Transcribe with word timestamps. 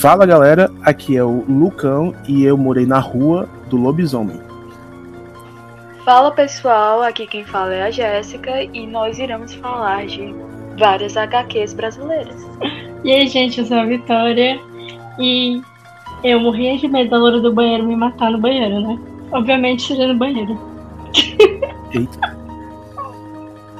Fala 0.00 0.24
galera, 0.24 0.72
aqui 0.82 1.14
é 1.14 1.22
o 1.22 1.44
Lucão 1.46 2.14
e 2.26 2.42
eu 2.42 2.56
morei 2.56 2.86
na 2.86 2.98
rua 2.98 3.46
do 3.68 3.76
lobisomem. 3.76 4.40
Fala 6.06 6.30
pessoal, 6.30 7.02
aqui 7.02 7.26
quem 7.26 7.44
fala 7.44 7.74
é 7.74 7.82
a 7.82 7.90
Jéssica 7.90 8.62
e 8.62 8.86
nós 8.86 9.18
iremos 9.18 9.52
falar 9.56 10.06
de 10.06 10.34
várias 10.78 11.18
HQs 11.18 11.74
brasileiras. 11.74 12.48
E 13.04 13.12
aí, 13.12 13.28
gente, 13.28 13.60
eu 13.60 13.66
sou 13.66 13.76
a 13.76 13.84
Vitória 13.84 14.58
e 15.18 15.60
eu 16.24 16.40
morria 16.40 16.78
de 16.78 16.88
medo 16.88 17.10
da 17.10 17.18
loura 17.18 17.38
do 17.38 17.52
banheiro 17.52 17.84
me 17.84 17.94
matar 17.94 18.30
no 18.30 18.38
banheiro, 18.38 18.80
né? 18.80 18.98
Obviamente 19.30 19.82
seja 19.82 20.06
no 20.06 20.14
banheiro. 20.14 20.58
Eita. 21.92 22.38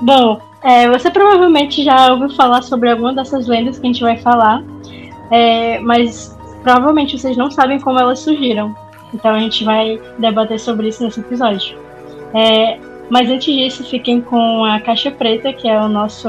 Bom, 0.03 0.39
é, 0.63 0.87
você 0.87 1.11
provavelmente 1.11 1.83
já 1.83 2.13
ouviu 2.13 2.29
falar 2.37 2.61
sobre 2.61 2.91
alguma 2.91 3.15
dessas 3.15 3.47
lendas 3.47 3.79
que 3.79 3.87
a 3.87 3.91
gente 3.91 4.03
vai 4.03 4.19
falar, 4.19 4.63
é, 5.31 5.79
mas 5.81 6.37
provavelmente 6.63 7.19
vocês 7.19 7.37
não 7.37 7.51
sabem 7.51 7.81
como 7.81 7.99
elas 7.99 8.21
surgiram. 8.21 8.75
Então 9.13 9.35
a 9.35 9.41
gente 9.41 9.65
vai 9.65 10.01
debater 10.19 10.59
sobre 10.59 10.89
isso 10.89 11.03
nesse 11.03 11.21
episódio. 11.21 11.79
É, 12.35 12.79
mas 13.11 13.29
antes 13.29 13.53
disso, 13.53 13.85
fiquem 13.85 14.21
com 14.21 14.65
a 14.65 14.81
Caixa 14.81 15.11
Preta, 15.11 15.53
que 15.53 15.69
é 15.69 15.81
o 15.81 15.89
nosso 15.89 16.29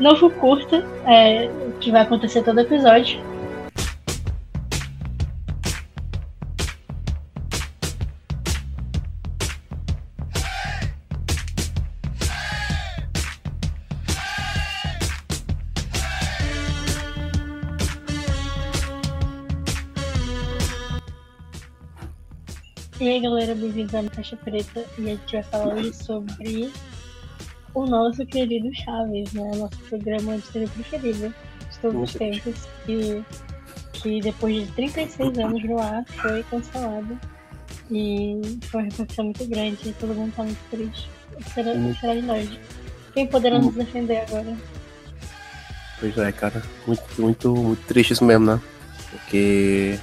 novo 0.00 0.30
curta, 0.30 0.84
é, 1.06 1.48
que 1.80 1.90
vai 1.90 2.02
acontecer 2.02 2.42
todo 2.42 2.60
episódio. 2.60 3.20
À 23.94 24.10
Caixa 24.10 24.36
Preta 24.36 24.84
e 24.98 25.02
a 25.02 25.10
gente 25.10 25.32
vai 25.32 25.42
falar 25.42 25.74
hoje 25.74 25.92
sobre 25.94 26.72
o 27.74 27.86
nosso 27.86 28.24
querido 28.26 28.74
Chaves, 28.74 29.32
né? 29.32 29.50
Nosso 29.56 29.78
programa 29.88 30.36
de 30.36 30.46
série 30.46 30.66
preferido 30.66 31.34
de 31.70 31.78
todos 31.80 32.02
os 32.02 32.14
tempos, 32.14 32.54
que, 32.86 33.24
que 33.92 34.20
depois 34.20 34.66
de 34.66 34.72
36 34.72 35.38
anos 35.38 35.64
no 35.64 35.78
ar 35.78 36.04
foi 36.06 36.42
cancelado. 36.44 37.18
E 37.90 38.40
foi 38.62 38.80
uma 38.80 38.90
repercussão 38.90 39.24
muito 39.26 39.46
grande, 39.46 39.88
e 39.88 39.92
todo 39.92 40.14
mundo 40.14 40.32
tá 40.34 40.42
muito 40.42 40.58
triste. 40.70 41.08
Será, 41.54 41.72
será 42.00 42.14
de 42.14 42.22
nós. 42.22 42.48
Quem 43.12 43.26
poderá 43.26 43.58
nos 43.58 43.74
defender 43.74 44.22
agora? 44.22 44.56
Pois 46.00 46.18
é, 46.18 46.32
cara. 46.32 46.62
Muito, 46.86 47.02
muito, 47.18 47.54
muito 47.54 47.86
triste 47.86 48.12
isso 48.12 48.24
mesmo, 48.24 48.46
né? 48.46 48.60
Porque. 49.10 49.98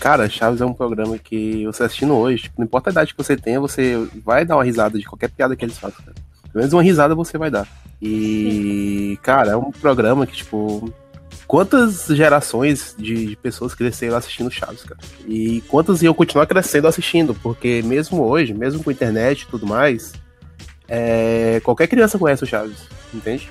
Cara, 0.00 0.28
Chaves 0.28 0.60
é 0.60 0.66
um 0.66 0.74
programa 0.74 1.16
que 1.18 1.64
você 1.66 1.84
assistindo 1.84 2.14
hoje, 2.14 2.44
tipo, 2.44 2.56
não 2.58 2.66
importa 2.66 2.90
a 2.90 2.92
idade 2.92 3.14
que 3.14 3.22
você 3.22 3.36
tenha, 3.36 3.60
você 3.60 3.96
vai 4.24 4.44
dar 4.44 4.56
uma 4.56 4.64
risada 4.64 4.98
de 4.98 5.04
qualquer 5.04 5.30
piada 5.30 5.56
que 5.56 5.64
eles 5.64 5.78
façam, 5.78 6.04
cara. 6.04 6.16
Pelo 6.44 6.62
menos 6.62 6.72
uma 6.72 6.82
risada 6.82 7.14
você 7.14 7.36
vai 7.36 7.50
dar. 7.50 7.66
E, 8.00 9.18
cara, 9.22 9.52
é 9.52 9.56
um 9.56 9.70
programa 9.72 10.26
que, 10.26 10.36
tipo. 10.36 10.92
Quantas 11.46 12.06
gerações 12.06 12.94
de, 12.96 13.36
pessoas 13.36 13.74
cresceram 13.74 14.16
assistindo 14.16 14.50
Chaves, 14.50 14.82
cara? 14.82 15.00
E 15.26 15.62
quantas 15.68 16.02
iam 16.02 16.14
continuar 16.14 16.46
crescendo 16.46 16.88
assistindo? 16.88 17.34
Porque 17.34 17.82
mesmo 17.84 18.22
hoje, 18.22 18.54
mesmo 18.54 18.82
com 18.82 18.90
internet 18.90 19.42
e 19.42 19.46
tudo 19.46 19.66
mais, 19.66 20.14
é, 20.88 21.60
qualquer 21.62 21.86
criança 21.86 22.18
conhece 22.18 22.44
o 22.44 22.46
Chaves, 22.46 22.88
entende? 23.12 23.50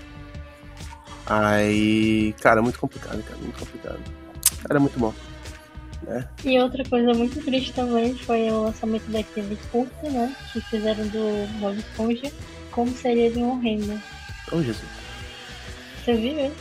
Aí, 1.26 2.34
cara, 2.42 2.60
é 2.60 2.64
muito 2.64 2.80
complicado, 2.80 3.22
cara, 3.24 3.38
muito 3.42 3.60
complicado. 3.60 4.00
Cara, 4.64 4.78
é 4.78 4.80
muito 4.80 5.00
bom. 5.00 5.14
Né? 6.06 6.28
E 6.44 6.60
outra 6.60 6.84
coisa 6.84 7.14
muito 7.14 7.44
triste 7.44 7.74
também 7.74 8.16
foi 8.16 8.50
o 8.52 8.64
lançamento 8.64 9.10
daquele 9.10 9.58
curta, 9.72 10.10
né? 10.10 10.36
Que 10.52 10.62
fizeram 10.62 11.08
do 11.08 11.48
Bob 11.60 11.78
Esponja. 11.78 12.32
Como 12.72 12.92
seria 12.92 13.32
de 13.32 13.40
um 13.40 13.60
reino. 13.60 14.02
Oh, 14.52 14.62
Jesus. 14.62 14.84
Você 16.04 16.14
viu 16.16 16.38
ele? 16.38 16.54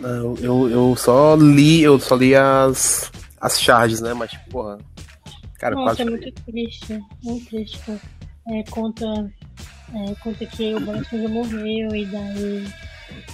Não, 0.00 0.36
eu, 0.36 0.68
eu 0.68 0.96
só 0.96 1.34
li, 1.34 1.82
eu 1.82 1.98
só 1.98 2.14
li 2.14 2.34
as, 2.34 3.10
as 3.40 3.60
charges, 3.60 4.00
né? 4.00 4.14
Mas, 4.14 4.30
tipo, 4.30 4.50
porra. 4.50 4.78
Cara, 5.58 5.74
Nossa, 5.74 5.96
quase. 5.96 6.02
é 6.02 6.04
muito 6.04 6.42
triste. 6.42 7.00
Muito 7.22 7.46
triste. 7.46 7.80
É, 8.48 8.62
conta, 8.70 9.06
é, 9.94 10.14
conta 10.22 10.46
que 10.46 10.74
o 10.74 10.80
Bob 10.80 11.00
Esponja 11.00 11.28
morreu 11.28 11.94
e 11.96 12.04
daí 12.06 12.66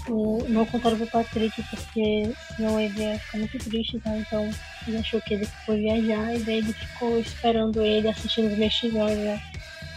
o, 0.09 0.45
não 0.49 0.67
contaram 0.67 0.97
pro 0.97 1.07
Patrick 1.07 1.63
porque 1.71 2.33
senão 2.57 2.81
ele 2.81 3.01
ia 3.01 3.19
ficar 3.19 3.39
muito 3.39 3.59
triste, 3.59 3.99
tá? 4.01 4.17
Então 4.17 4.51
ele 4.87 4.97
achou 4.99 5.21
que 5.21 5.35
ele 5.35 5.47
foi 5.65 5.81
viajar 5.81 6.35
e 6.35 6.39
daí 6.41 6.59
ele 6.59 6.73
ficou 6.73 7.19
esperando 7.19 7.83
ele 7.83 8.09
assistindo 8.09 8.51
os 8.51 8.59
mexilhões, 8.59 9.19
né? 9.19 9.41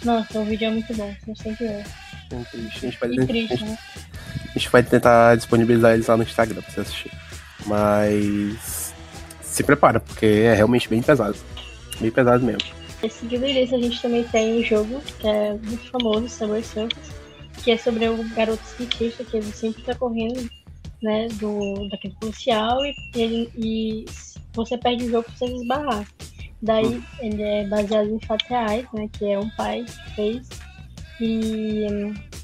Nossa, 0.03 0.39
o 0.39 0.45
vídeo 0.45 0.67
é 0.67 0.71
muito 0.71 0.93
bom, 0.93 1.13
vocês 1.25 1.39
têm 1.39 1.55
que 1.55 1.63
ver. 1.67 1.85
triste. 2.51 2.85
A 2.85 2.89
gente, 2.89 2.97
a, 2.97 3.25
triste, 3.25 3.55
gente, 3.55 3.63
né? 3.63 3.77
a 4.49 4.59
gente 4.59 4.69
vai 4.69 4.83
tentar 4.83 5.35
disponibilizar 5.35 5.93
eles 5.93 6.07
lá 6.07 6.17
no 6.17 6.23
Instagram 6.23 6.61
pra 6.61 6.71
você 6.71 6.81
assistir. 6.81 7.11
Mas. 7.65 8.93
Se 9.41 9.63
prepara, 9.63 9.99
porque 9.99 10.25
é 10.25 10.53
realmente 10.53 10.89
bem 10.89 11.01
pesado. 11.01 11.37
Bem 11.99 12.11
pesado 12.11 12.45
mesmo. 12.45 12.67
E 13.01 13.09
seguido 13.09 13.45
disso, 13.45 13.75
a 13.75 13.79
gente 13.79 14.01
também 14.01 14.23
tem 14.25 14.59
um 14.59 14.63
jogo 14.63 15.01
que 15.19 15.27
é 15.27 15.53
muito 15.53 15.89
famoso, 15.91 16.27
Subway 16.27 16.63
Surfers, 16.63 17.09
que 17.63 17.71
é 17.71 17.77
sobre 17.77 18.07
um 18.09 18.27
garoto 18.29 18.63
skatista 18.63 19.23
que 19.23 19.37
ele 19.37 19.51
sempre 19.51 19.81
tá 19.83 19.95
correndo, 19.95 20.49
né, 21.01 21.27
do, 21.33 21.87
daquele 21.89 22.15
policial 22.19 22.83
e, 22.85 22.95
ele, 23.15 23.49
e 23.55 24.05
você 24.53 24.77
perde 24.77 25.05
o 25.05 25.11
jogo 25.11 25.23
pra 25.23 25.35
você 25.35 25.45
esbarrar. 25.53 26.07
Daí 26.61 27.03
ele 27.19 27.43
é 27.43 27.67
baseado 27.67 28.09
em 28.09 28.19
fatos 28.25 28.47
reais, 28.47 28.85
né, 28.93 29.07
que 29.11 29.25
é 29.25 29.37
um 29.37 29.49
pai 29.51 29.83
que 29.83 30.15
fez 30.15 30.49
e 31.19 31.85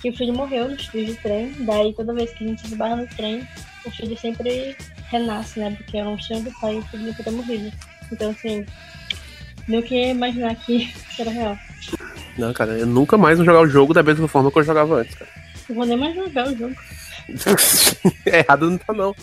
que 0.01 0.09
o 0.09 0.15
filho 0.15 0.33
morreu 0.33 0.69
nos 0.69 0.87
trilhos 0.87 1.15
de 1.15 1.21
trem, 1.21 1.53
daí 1.65 1.93
toda 1.93 2.13
vez 2.13 2.31
que 2.33 2.43
a 2.43 2.47
gente 2.47 2.65
esbarra 2.65 2.95
no 2.97 3.07
trem, 3.07 3.47
o 3.85 3.91
filho 3.91 4.17
sempre 4.17 4.75
renasce, 5.09 5.59
né, 5.59 5.71
porque 5.75 5.97
é 5.97 6.07
um 6.07 6.19
sonho 6.19 6.43
do 6.43 6.51
pai 6.59 6.75
e 6.75 6.79
o 6.79 6.83
filho 6.83 7.03
nunca 7.03 7.23
ter 7.23 7.31
morrido. 7.31 7.71
Então, 8.11 8.31
assim, 8.31 8.65
não 9.67 9.81
que 9.81 10.09
imaginar 10.09 10.55
que 10.55 10.93
será 11.15 11.31
real. 11.31 11.57
Não, 12.37 12.53
cara, 12.53 12.77
eu 12.77 12.85
nunca 12.85 13.17
mais 13.17 13.37
vou 13.37 13.45
jogar 13.45 13.61
o 13.61 13.67
jogo 13.67 13.93
da 13.93 14.03
mesma 14.03 14.27
forma 14.27 14.51
que 14.51 14.59
eu 14.59 14.63
jogava 14.63 14.95
antes, 14.95 15.15
cara. 15.15 15.31
Não 15.69 15.75
vou 15.75 15.85
nem 15.85 15.97
mais 15.97 16.15
jogar 16.15 16.47
o 16.47 16.55
jogo. 16.57 16.75
Errado 18.25 18.69
não 18.69 18.77
tá, 18.77 18.93
não. 18.93 19.15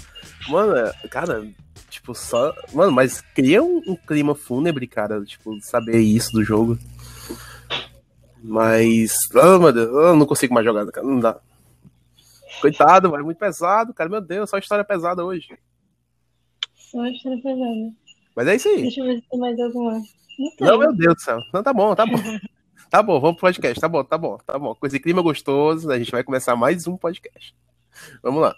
Mano, 0.48 0.76
é- 0.76 0.92
cara, 1.08 1.46
tipo, 1.91 2.14
só. 2.14 2.54
Mano, 2.72 2.92
mas 2.92 3.20
cria 3.34 3.62
um, 3.62 3.82
um 3.86 3.96
clima 3.96 4.34
fúnebre, 4.34 4.86
cara, 4.86 5.22
tipo, 5.24 5.58
saber 5.60 5.98
isso 5.98 6.32
do 6.32 6.44
jogo. 6.44 6.78
Mas. 8.42 9.12
Oh, 9.34 9.58
meu 9.58 9.72
Deus, 9.72 9.88
eu 9.88 10.16
não 10.16 10.26
consigo 10.26 10.54
mais 10.54 10.64
jogar, 10.64 10.86
cara, 10.86 11.06
não 11.06 11.19
dá. 11.19 11.38
Coitado, 12.60 13.10
vai 13.10 13.22
muito 13.22 13.38
pesado, 13.38 13.94
cara, 13.94 14.10
meu 14.10 14.20
Deus, 14.20 14.50
só 14.50 14.58
história 14.58 14.84
pesada 14.84 15.25
hoje. 15.25 15.48
Só 16.75 17.04
história 17.06 17.40
pesada. 17.42 17.92
Mas 18.34 18.48
é 18.48 18.56
isso 18.56 18.69
aí. 18.69 18.82
Deixa 18.82 19.00
eu 19.00 19.06
ver 19.06 19.16
se 19.20 19.28
tem 19.28 19.38
mais 19.40 19.58
alguma. 19.60 19.92
Não. 20.60 20.69
Não, 20.69 20.78
meu 20.78 20.92
Deus 20.94 21.14
do 21.16 21.20
céu. 21.20 21.40
Não, 21.52 21.62
tá 21.62 21.72
bom, 21.72 21.94
tá 21.94 22.06
bom. 22.06 22.16
Tá 22.91 23.03
bom, 23.03 23.21
vamos 23.21 23.37
pro 23.37 23.49
podcast. 23.49 23.78
Tá 23.78 23.88
bom, 23.88 24.03
tá 24.03 24.16
bom, 24.16 24.38
tá 24.38 24.59
bom. 24.59 24.75
Com 24.75 24.87
esse 24.87 24.99
clima 24.99 25.21
gostoso, 25.21 25.91
a 25.91 25.99
gente 25.99 26.10
vai 26.10 26.25
começar 26.25 26.56
mais 26.56 26.87
um 26.87 26.97
podcast. 26.97 27.54
Vamos 28.22 28.41
lá. 28.41 28.54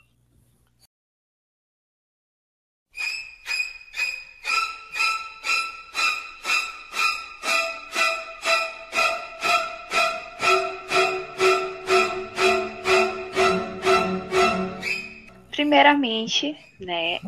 Primeiramente, 15.51 16.57
né, 16.79 17.19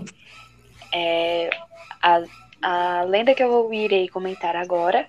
é, 0.93 1.51
a, 2.01 2.23
a 2.63 3.03
lenda 3.03 3.35
que 3.35 3.43
eu 3.43 3.73
irei 3.73 4.09
comentar 4.09 4.55
agora 4.55 5.09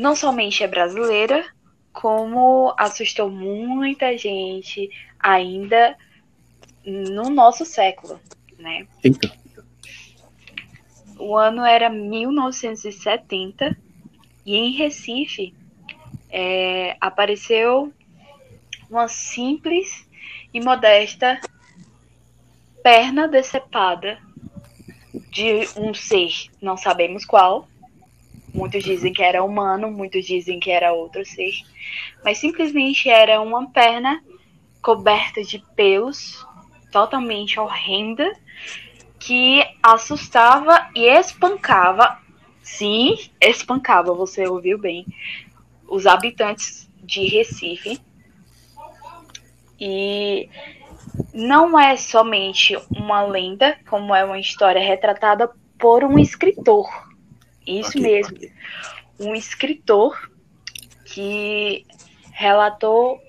não 0.00 0.16
somente 0.16 0.64
é 0.64 0.66
brasileira, 0.66 1.44
como 1.92 2.74
assustou 2.78 3.30
muita 3.30 4.16
gente 4.16 4.88
ainda 5.18 5.94
no 6.82 7.28
nosso 7.28 7.66
século, 7.66 8.18
né? 8.58 8.86
Eita. 9.04 9.30
O 11.18 11.36
ano 11.36 11.62
era 11.62 11.90
1970 11.90 13.76
e 14.46 14.56
em 14.56 14.72
Recife 14.72 15.54
é, 16.30 16.96
apareceu 16.98 17.92
uma 18.88 19.06
simples 19.06 20.08
e 20.54 20.62
modesta 20.62 21.38
perna 22.82 23.28
decepada 23.28 24.18
de 25.30 25.68
um 25.76 25.92
ser, 25.92 26.48
não 26.58 26.78
sabemos 26.78 27.26
qual. 27.26 27.68
Muitos 28.52 28.82
dizem 28.82 29.12
que 29.12 29.22
era 29.22 29.42
humano, 29.44 29.90
muitos 29.90 30.24
dizem 30.24 30.58
que 30.58 30.70
era 30.70 30.92
outro 30.92 31.24
ser, 31.24 31.52
mas 32.24 32.38
simplesmente 32.38 33.08
era 33.08 33.40
uma 33.40 33.70
perna 33.70 34.22
coberta 34.82 35.42
de 35.42 35.62
pelos, 35.76 36.44
totalmente 36.90 37.60
horrenda, 37.60 38.32
que 39.18 39.62
assustava 39.82 40.88
e 40.94 41.06
espancava, 41.06 42.18
sim, 42.62 43.16
espancava, 43.40 44.14
você 44.14 44.48
ouviu 44.48 44.78
bem, 44.78 45.06
os 45.86 46.06
habitantes 46.06 46.88
de 47.02 47.26
Recife. 47.26 48.00
E 49.78 50.48
não 51.32 51.78
é 51.78 51.96
somente 51.96 52.76
uma 52.94 53.22
lenda, 53.22 53.78
como 53.88 54.14
é 54.14 54.24
uma 54.24 54.38
história 54.38 54.80
retratada 54.80 55.50
por 55.78 56.04
um 56.04 56.18
escritor. 56.18 57.09
Isso 57.78 57.90
okay, 57.90 58.02
mesmo. 58.02 58.36
Okay. 58.36 58.52
Um 59.18 59.34
escritor 59.34 60.30
que 61.04 61.86
relatou 62.32 63.20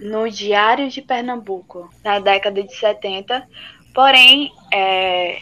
no 0.00 0.30
Diário 0.30 0.88
de 0.88 1.02
Pernambuco, 1.02 1.90
na 2.04 2.18
década 2.18 2.62
de 2.62 2.74
70, 2.74 3.46
porém 3.94 4.52
é, 4.72 5.40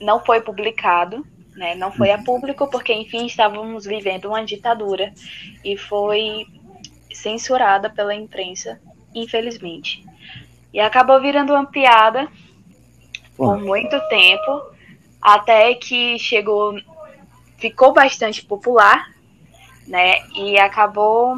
não 0.00 0.24
foi 0.24 0.40
publicado, 0.40 1.26
né, 1.54 1.74
não 1.74 1.90
foi 1.90 2.10
a 2.10 2.22
público, 2.22 2.70
porque, 2.70 2.92
enfim, 2.92 3.26
estávamos 3.26 3.84
vivendo 3.84 4.26
uma 4.26 4.44
ditadura 4.44 5.12
e 5.64 5.76
foi 5.76 6.46
censurada 7.12 7.90
pela 7.90 8.14
imprensa, 8.14 8.80
infelizmente. 9.14 10.04
E 10.72 10.80
acabou 10.80 11.20
virando 11.20 11.52
uma 11.52 11.66
piada 11.66 12.28
por 13.36 13.58
muito 13.58 13.98
tempo, 14.08 14.62
até 15.20 15.74
que 15.74 16.18
chegou, 16.18 16.78
ficou 17.58 17.92
bastante 17.92 18.44
popular, 18.44 19.10
né? 19.86 20.14
E 20.34 20.58
acabou 20.58 21.36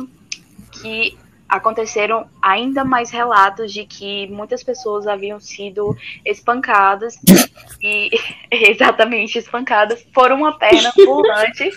que 0.70 1.19
aconteceram 1.49 2.28
ainda 2.40 2.84
mais 2.84 3.11
relatos 3.11 3.72
de 3.72 3.84
que 3.84 4.28
muitas 4.28 4.62
pessoas 4.62 5.06
haviam 5.08 5.40
sido 5.40 5.96
espancadas 6.25 7.19
e 7.82 8.11
exatamente 8.50 9.38
espancadas 9.38 10.02
por 10.14 10.31
uma 10.31 10.56
perna 10.56 10.93
pulante 10.94 11.69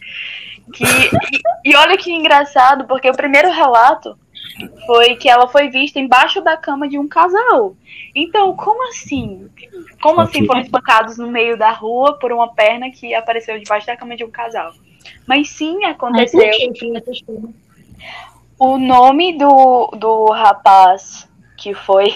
que 0.72 0.84
e, 0.86 1.72
e 1.72 1.75
olha 1.75 1.98
que 1.98 2.12
engraçado 2.12 2.86
porque 2.86 3.10
o 3.10 3.16
primeiro 3.16 3.51
relato 3.51 4.18
foi 4.85 5.15
que 5.15 5.29
ela 5.29 5.47
foi 5.47 5.69
vista 5.69 6.00
embaixo 6.00 6.41
da 6.41 6.55
cama 6.55 6.88
de 6.88 6.97
um 6.97 7.07
casal. 7.07 7.75
Então, 8.15 8.55
como 8.55 8.89
assim? 8.89 9.50
Como 10.01 10.21
okay. 10.21 10.39
assim 10.39 10.45
foram 10.45 10.61
espancados 10.61 11.17
no 11.17 11.29
meio 11.29 11.57
da 11.57 11.71
rua 11.71 12.17
por 12.19 12.31
uma 12.31 12.53
perna 12.53 12.89
que 12.91 13.13
apareceu 13.13 13.57
debaixo 13.59 13.88
da 13.88 13.97
cama 13.97 14.15
de 14.15 14.23
um 14.23 14.31
casal? 14.31 14.73
Mas 15.27 15.50
sim, 15.50 15.83
aconteceu. 15.85 16.41
O 18.59 18.77
nome 18.77 19.38
do, 19.38 19.88
do 19.97 20.25
rapaz 20.25 21.27
que 21.57 21.73
foi 21.73 22.13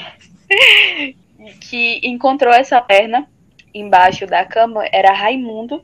que 1.62 2.00
encontrou 2.04 2.54
essa 2.54 2.80
perna 2.82 3.28
embaixo 3.74 4.26
da 4.26 4.46
cama 4.46 4.86
era 4.92 5.12
Raimundo. 5.12 5.84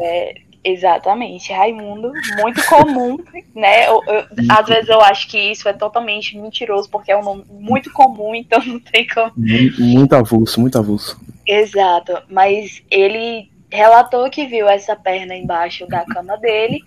É, 0.00 0.34
exatamente, 0.64 1.52
Raimundo, 1.52 2.12
muito 2.40 2.66
comum, 2.66 3.18
né? 3.54 3.86
Eu, 3.86 4.02
eu, 4.06 4.24
às 4.48 4.66
vezes 4.66 4.88
eu 4.88 5.00
acho 5.00 5.28
que 5.28 5.38
isso 5.38 5.68
é 5.68 5.72
totalmente 5.72 6.36
mentiroso, 6.38 6.88
porque 6.88 7.12
é 7.12 7.16
um 7.16 7.22
nome 7.22 7.44
muito 7.50 7.92
comum, 7.92 8.34
então 8.34 8.64
não 8.64 8.80
tem 8.80 9.06
como. 9.06 9.32
Muito, 9.36 9.80
muito 9.82 10.12
avulso, 10.14 10.60
muito 10.60 10.78
avulso. 10.78 11.20
Exato, 11.46 12.22
mas 12.28 12.82
ele 12.90 13.50
relatou 13.70 14.30
que 14.30 14.46
viu 14.46 14.68
essa 14.68 14.96
perna 14.96 15.34
embaixo 15.36 15.86
da 15.86 16.04
cama 16.04 16.36
dele 16.38 16.80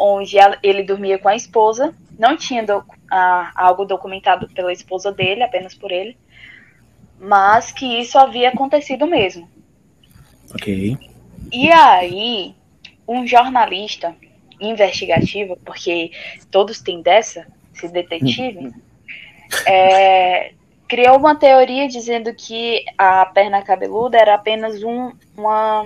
onde 0.00 0.36
ele 0.62 0.82
dormia 0.82 1.18
com 1.18 1.28
a 1.28 1.36
esposa. 1.36 1.94
Não 2.18 2.36
tinha 2.36 2.64
do, 2.64 2.82
algo 3.54 3.84
documentado 3.84 4.48
pela 4.48 4.72
esposa 4.72 5.12
dele, 5.12 5.42
apenas 5.42 5.74
por 5.74 5.92
ele, 5.92 6.16
mas 7.20 7.70
que 7.70 8.00
isso 8.00 8.18
havia 8.18 8.48
acontecido 8.48 9.06
mesmo. 9.06 9.48
Ok. 10.54 10.96
E 11.52 11.70
aí, 11.70 12.54
um 13.10 13.26
jornalista 13.26 14.14
investigativo, 14.60 15.56
porque 15.64 16.12
todos 16.50 16.80
têm 16.80 17.02
dessa, 17.02 17.44
esse 17.74 17.88
detetive, 17.88 18.72
é, 19.66 20.52
criou 20.86 21.16
uma 21.16 21.34
teoria 21.34 21.88
dizendo 21.88 22.32
que 22.32 22.84
a 22.96 23.26
perna 23.26 23.62
cabeluda 23.62 24.16
era 24.16 24.34
apenas 24.34 24.82
um, 24.84 25.12
uma, 25.36 25.84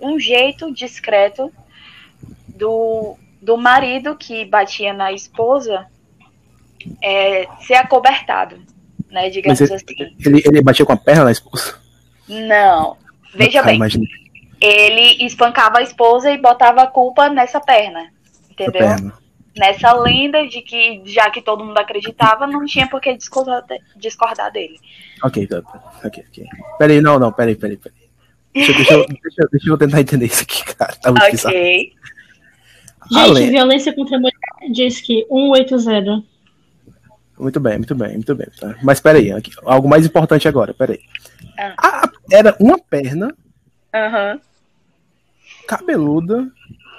um 0.00 0.18
jeito 0.18 0.72
discreto 0.72 1.50
do 2.48 3.16
do 3.40 3.56
marido 3.56 4.16
que 4.16 4.44
batia 4.44 4.92
na 4.92 5.12
esposa 5.12 5.86
é, 7.02 7.46
ser 7.66 7.74
acobertado, 7.74 8.60
né? 9.10 9.30
Digamos 9.30 9.60
ele, 9.60 9.74
assim. 9.74 9.94
Ele, 10.24 10.42
ele 10.44 10.62
batia 10.62 10.84
com 10.84 10.92
a 10.92 10.96
perna 10.96 11.24
na 11.24 11.32
esposa? 11.32 11.80
Não. 12.28 12.96
Veja 13.34 13.60
ah, 13.60 13.62
bem. 13.62 13.76
Imagina. 13.76 14.04
Ele 14.60 15.24
espancava 15.24 15.78
a 15.78 15.82
esposa 15.82 16.30
e 16.30 16.38
botava 16.38 16.82
a 16.82 16.86
culpa 16.86 17.28
nessa 17.28 17.60
perna. 17.60 18.10
Entendeu? 18.50 18.72
Perna. 18.72 19.14
Nessa 19.56 19.92
lenda 19.94 20.46
de 20.46 20.62
que, 20.62 21.02
já 21.06 21.30
que 21.30 21.42
todo 21.42 21.64
mundo 21.64 21.78
acreditava, 21.78 22.46
não 22.46 22.64
tinha 22.64 22.88
por 22.88 23.00
que 23.00 23.16
discordar, 23.16 23.64
discordar 23.96 24.52
dele. 24.52 24.78
Ok, 25.24 25.46
tá, 25.46 25.60
tá. 25.60 25.82
ok, 26.04 26.24
ok. 26.28 26.46
Peraí, 26.78 27.00
não, 27.00 27.18
não, 27.18 27.32
peraí, 27.32 27.56
peraí, 27.56 27.76
peraí. 27.76 27.98
Deixa, 28.54 28.72
deixa, 28.72 28.94
eu, 28.94 29.06
deixa, 29.22 29.48
deixa, 29.50 29.70
eu 29.70 29.78
tentar 29.78 30.00
entender 30.00 30.26
isso 30.26 30.42
aqui, 30.42 30.64
cara. 30.74 30.94
Tá 30.96 31.10
muito 31.10 31.24
ok. 31.24 31.92
Bizarro. 33.08 33.36
Gente, 33.36 33.50
violência 33.50 33.92
contra 33.92 34.16
a 34.16 34.20
mulher 34.20 34.34
diz 34.72 35.00
que 35.00 35.26
180. 35.28 36.22
Muito 37.38 37.58
bem, 37.58 37.78
muito 37.78 37.94
bem, 37.94 38.12
muito 38.12 38.34
bem. 38.34 38.46
Tá? 38.58 38.76
Mas 38.82 39.00
peraí, 39.00 39.32
aqui, 39.32 39.50
algo 39.64 39.88
mais 39.88 40.04
importante 40.04 40.46
agora, 40.46 40.74
peraí. 40.74 41.00
Ah. 41.58 41.74
Ah, 41.78 42.10
era 42.30 42.54
uma 42.60 42.78
perna. 42.78 43.34
Uhum. 43.94 44.40
Cabeluda. 45.70 46.50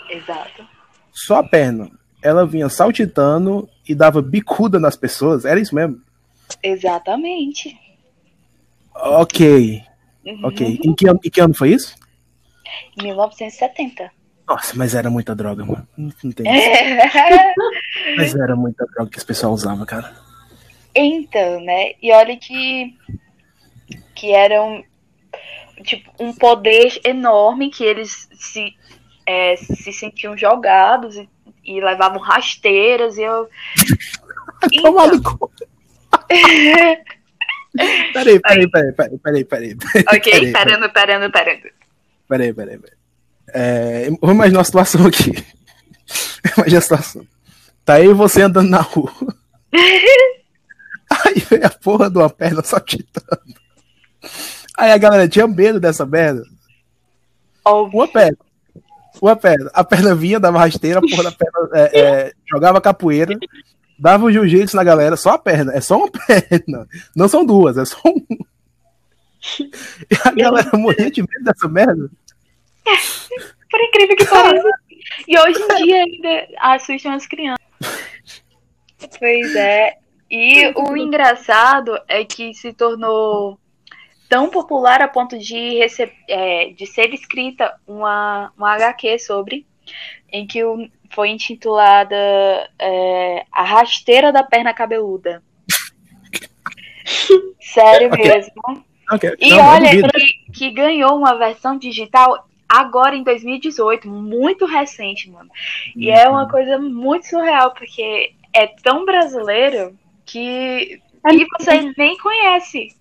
Exato. 0.10 0.66
Só 1.12 1.40
a 1.40 1.44
perna. 1.44 1.92
Ela 2.24 2.48
vinha 2.48 2.70
saltitando 2.70 3.68
e 3.86 3.94
dava 3.94 4.22
bicuda 4.22 4.80
nas 4.80 4.96
pessoas. 4.96 5.44
Era 5.44 5.60
isso 5.60 5.76
mesmo? 5.76 6.00
Exatamente. 6.64 7.78
Ok. 8.96 9.84
Uhum. 10.26 10.46
Ok. 10.46 10.80
Em 10.86 10.96
que, 10.96 11.06
ano, 11.06 11.20
em 11.22 11.30
que 11.30 11.42
ano 11.42 11.54
foi 11.54 11.74
isso? 11.74 11.98
1970. 13.02 14.10
Nossa, 14.48 14.74
mas 14.78 14.96
era 14.96 15.10
muita 15.10 15.36
droga, 15.36 15.66
mano. 15.66 15.86
Não 15.98 16.32
tem 16.32 16.46
Mas 18.16 18.34
era 18.34 18.56
muita 18.56 18.86
droga 18.86 19.12
que 19.12 19.18
esse 19.18 19.26
pessoal 19.26 19.52
usava, 19.52 19.86
cara. 19.86 20.16
Então, 20.96 21.60
né? 21.60 21.92
E 22.02 22.10
olha 22.14 22.38
que 22.38 22.96
que 24.16 24.32
era 24.32 24.64
um, 24.64 24.82
tipo, 25.82 26.12
um 26.20 26.34
poder 26.34 27.00
enorme 27.04 27.70
que 27.70 27.84
eles 27.84 28.30
se, 28.34 28.76
é, 29.26 29.56
se 29.56 29.94
sentiam 29.94 30.38
jogados 30.38 31.16
e, 31.16 31.28
e 31.64 31.82
levavam 31.82 32.20
rasteiras 32.20 33.18
e 33.18 33.24
eu. 33.24 33.50
então... 34.72 34.94
peraí, 38.14 38.40
peraí, 38.40 38.70
peraí, 38.70 38.94
peraí, 38.94 39.18
peraí, 39.18 39.46
peraí. 39.46 39.76
Ok, 40.14 40.52
parando, 40.52 40.92
parando, 40.92 41.32
parando. 41.32 41.70
Peraí, 42.28 42.54
peraí, 42.54 42.78
peraí. 42.78 42.98
É, 43.54 44.10
vamos 44.22 44.36
imaginar 44.36 44.60
uma 44.60 44.64
situação 44.64 45.08
aqui. 45.08 45.32
Imagina 46.58 46.78
a 46.78 46.82
situação. 46.82 47.28
Tá 47.84 47.96
aí 47.96 48.14
você 48.14 48.44
andando 48.44 48.70
na 48.70 48.82
rua. 48.82 49.12
Aí 49.74 51.40
vem 51.50 51.64
a 51.64 51.70
porra 51.70 52.10
de 52.10 52.18
uma 52.18 52.30
perna 52.30 52.64
só 52.64 52.80
titando. 52.80 53.42
Aí 54.82 54.92
a 54.92 54.98
galera 54.98 55.30
tinha 55.30 55.46
medo 55.46 55.80
dessa 55.80 56.08
merda. 56.08 56.44
Uma 57.64 58.08
perna. 58.08 58.38
Uma 59.22 59.36
perna. 59.36 59.70
A 59.76 59.84
perna 59.84 60.16
vinha, 60.16 60.40
dava 60.40 60.58
rasteira, 60.58 60.98
a 60.98 61.02
porra 61.04 61.26
da 61.26 61.32
perna 61.32 61.70
é, 61.74 62.00
é, 62.00 62.34
jogava 62.50 62.82
capoeira, 62.82 63.38
dava 64.00 64.26
um 64.26 64.32
jiu-jitsu 64.32 64.76
na 64.76 64.84
galera, 64.84 65.16
só 65.16 65.34
a 65.34 65.38
perna. 65.38 65.72
É 65.76 65.82
só 65.82 65.98
uma 65.98 66.10
perna. 66.28 66.88
Não 67.16 67.28
são 67.28 67.46
duas, 67.46 67.78
é 67.78 67.86
só 67.86 68.02
um. 68.08 68.26
E 69.60 70.16
a 70.26 70.32
galera 70.32 70.72
morria 70.74 71.12
de 71.12 71.22
medo 71.22 71.44
dessa 71.44 71.68
merda. 71.68 72.10
Por 73.70 73.82
incrível 73.82 74.16
que 74.16 74.26
pareça. 74.26 74.68
E 75.28 75.38
hoje 75.38 75.60
em 75.62 75.86
dia 75.86 75.98
ainda 75.98 76.48
assustam 76.60 77.14
as 77.14 77.28
crianças. 77.28 77.64
Pois 79.20 79.56
é. 79.56 79.98
E 80.32 80.74
o 80.76 80.98
engraçado 80.98 82.00
é 82.08 82.26
que 82.26 82.52
se 82.56 82.74
tornou 82.74 83.61
tão 84.32 84.50
popular 84.50 85.02
a 85.02 85.10
ponto 85.10 85.38
de, 85.38 85.82
é, 86.30 86.70
de 86.70 86.86
ser 86.86 87.14
escrita 87.14 87.76
uma, 87.86 88.54
uma 88.58 88.74
HQ 88.76 89.20
sobre, 89.20 89.68
em 90.32 90.48
que 90.48 90.62
foi 91.14 91.32
intitulada 91.32 92.16
é, 92.80 93.46
A 93.52 93.62
Rasteira 93.62 94.32
da 94.32 94.42
Perna 94.42 94.74
Cabeluda. 94.74 95.44
Sério 97.60 98.08
okay. 98.08 98.24
mesmo. 98.24 98.86
Okay. 99.12 99.36
E 99.38 99.50
não, 99.50 99.66
olha 99.66 99.90
que, 99.90 100.52
que 100.54 100.72
ganhou 100.72 101.18
uma 101.18 101.38
versão 101.38 101.78
digital 101.78 102.48
agora 102.70 103.18
em 103.18 103.24
2018, 103.24 104.08
muito 104.08 104.66
recente, 104.66 105.30
mano. 105.30 105.50
E 105.94 106.08
uhum. 106.08 106.16
é 106.16 106.30
uma 106.30 106.44
uhum. 106.44 106.50
coisa 106.50 106.80
muito 106.80 107.28
surreal, 107.28 107.74
porque 107.74 108.32
é 108.54 108.68
tão 108.82 109.04
brasileiro 109.04 109.94
que, 110.26 111.02
é 111.26 111.30
que 111.32 111.46
você 111.60 111.94
nem 111.98 112.18
conhece. 112.18 113.01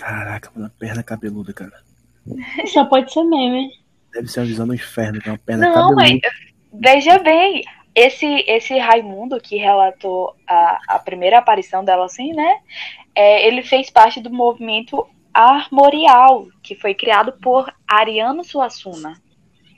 Caraca, 0.00 0.50
mano, 0.56 0.72
perna 0.78 1.02
cabeluda, 1.02 1.52
cara. 1.52 1.82
Só 2.72 2.86
pode 2.86 3.12
ser 3.12 3.22
meme. 3.22 3.68
Deve 4.14 4.28
ser 4.28 4.40
uma 4.40 4.46
visão 4.46 4.66
do 4.66 4.74
inferno, 4.74 5.20
que 5.20 5.28
é 5.28 5.32
uma 5.32 5.38
perna 5.38 5.68
Não, 5.68 5.74
cabeluda. 5.74 5.94
mas 5.96 6.20
veja 6.72 7.18
bem, 7.18 7.62
esse, 7.94 8.26
esse 8.48 8.78
Raimundo 8.78 9.38
que 9.38 9.56
relatou 9.56 10.34
a, 10.48 10.78
a 10.88 10.98
primeira 10.98 11.38
aparição 11.38 11.84
dela 11.84 12.06
assim, 12.06 12.32
né? 12.32 12.60
É, 13.14 13.46
ele 13.46 13.62
fez 13.62 13.90
parte 13.90 14.22
do 14.22 14.30
movimento 14.30 15.06
Armorial, 15.34 16.46
que 16.62 16.74
foi 16.74 16.94
criado 16.94 17.32
por 17.40 17.70
Ariano 17.86 18.42
Suassuna. 18.42 19.14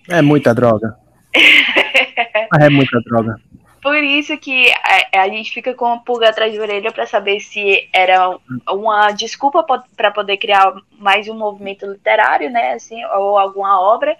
É 0.09 0.23
muita 0.23 0.55
droga. 0.55 0.97
É 2.61 2.69
muita 2.69 3.01
droga. 3.01 3.35
Por 3.83 3.97
isso 3.97 4.39
que 4.39 4.71
a, 5.13 5.23
a 5.23 5.29
gente 5.29 5.51
fica 5.51 5.75
com 5.75 5.87
a 5.87 5.99
pulga 5.99 6.31
atrás 6.31 6.55
da 6.55 6.63
orelha 6.63 6.93
para 6.93 7.05
saber 7.05 7.41
se 7.41 7.89
era 7.93 8.39
uma 8.71 9.11
desculpa 9.11 9.67
para 9.97 10.13
poder 10.13 10.37
criar 10.37 10.73
mais 10.93 11.29
um 11.29 11.37
movimento 11.37 11.85
literário, 11.85 12.49
né, 12.49 12.75
assim, 12.75 13.05
ou 13.07 13.37
alguma 13.37 13.81
obra, 13.81 14.17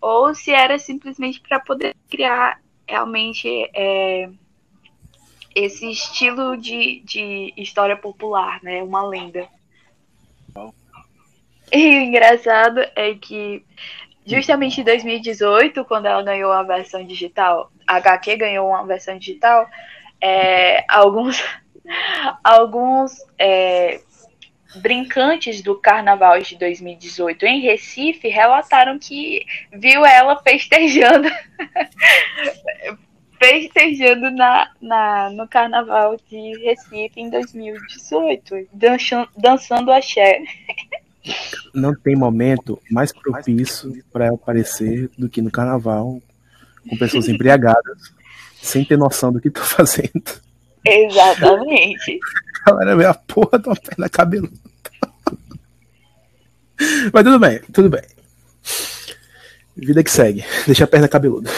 ou 0.00 0.34
se 0.34 0.50
era 0.50 0.78
simplesmente 0.78 1.40
para 1.40 1.60
poder 1.60 1.94
criar 2.08 2.58
realmente 2.88 3.48
é, 3.74 4.30
esse 5.54 5.90
estilo 5.90 6.56
de, 6.56 7.02
de 7.04 7.52
história 7.54 7.98
popular, 7.98 8.60
né, 8.62 8.82
uma 8.82 9.06
lenda. 9.06 9.46
E 11.70 11.98
o 11.98 12.00
engraçado 12.00 12.80
é 12.96 13.14
que 13.14 13.62
justamente 14.24 14.80
em 14.80 14.84
2018, 14.84 15.84
quando 15.84 16.06
ela 16.06 16.22
ganhou 16.22 16.52
a 16.52 16.62
versão 16.62 17.04
digital, 17.04 17.70
a 17.86 17.96
HQ 17.96 18.36
ganhou 18.36 18.68
uma 18.68 18.86
versão 18.86 19.18
digital, 19.18 19.68
é, 20.20 20.84
alguns, 20.88 21.42
alguns 22.44 23.12
é, 23.38 24.00
brincantes 24.76 25.62
do 25.62 25.74
carnaval 25.74 26.40
de 26.40 26.56
2018 26.56 27.44
em 27.44 27.60
Recife 27.60 28.28
relataram 28.28 28.98
que 28.98 29.44
viu 29.72 30.06
ela 30.06 30.40
festejando 30.42 31.28
festejando 33.42 34.30
na, 34.30 34.70
na, 34.80 35.30
no 35.30 35.48
carnaval 35.48 36.16
de 36.30 36.58
Recife 36.64 37.20
em 37.20 37.28
2018, 37.28 38.68
dançando, 38.72 39.28
dançando 39.36 39.92
axé. 39.92 40.40
Não 41.72 41.94
tem 41.94 42.16
momento 42.16 42.80
mais 42.90 43.12
propício 43.12 44.02
para 44.12 44.30
aparecer 44.30 45.08
do 45.16 45.28
que 45.28 45.40
no 45.40 45.50
carnaval, 45.50 46.20
com 46.88 46.96
pessoas 46.96 47.26
embriagadas, 47.28 48.12
sem 48.60 48.84
ter 48.84 48.98
noção 48.98 49.32
do 49.32 49.40
que 49.40 49.50
tô 49.50 49.62
fazendo. 49.62 50.22
Exatamente. 50.84 52.18
A 52.64 52.70
galera 52.70 52.96
vê 52.96 53.06
a 53.06 53.14
porra 53.14 53.58
de 53.58 53.68
uma 53.68 53.74
perna 53.74 54.08
cabeluda. 54.08 54.54
Mas 57.12 57.24
tudo 57.24 57.38
bem, 57.40 57.60
tudo 57.72 57.90
bem. 57.90 58.02
Vida 59.76 60.04
que 60.04 60.10
segue. 60.10 60.44
Deixa 60.64 60.84
a 60.84 60.86
perna 60.86 61.08
cabeluda. 61.08 61.50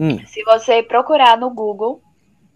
Hum, 0.00 0.18
Se 0.26 0.42
você 0.42 0.82
procurar 0.82 1.36
no 1.36 1.50
Google, 1.50 2.02